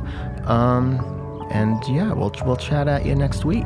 [0.49, 0.99] Um,
[1.49, 3.65] and yeah, we'll we'll chat at you next week.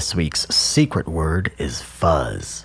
[0.00, 2.64] This week's secret word is fuzz.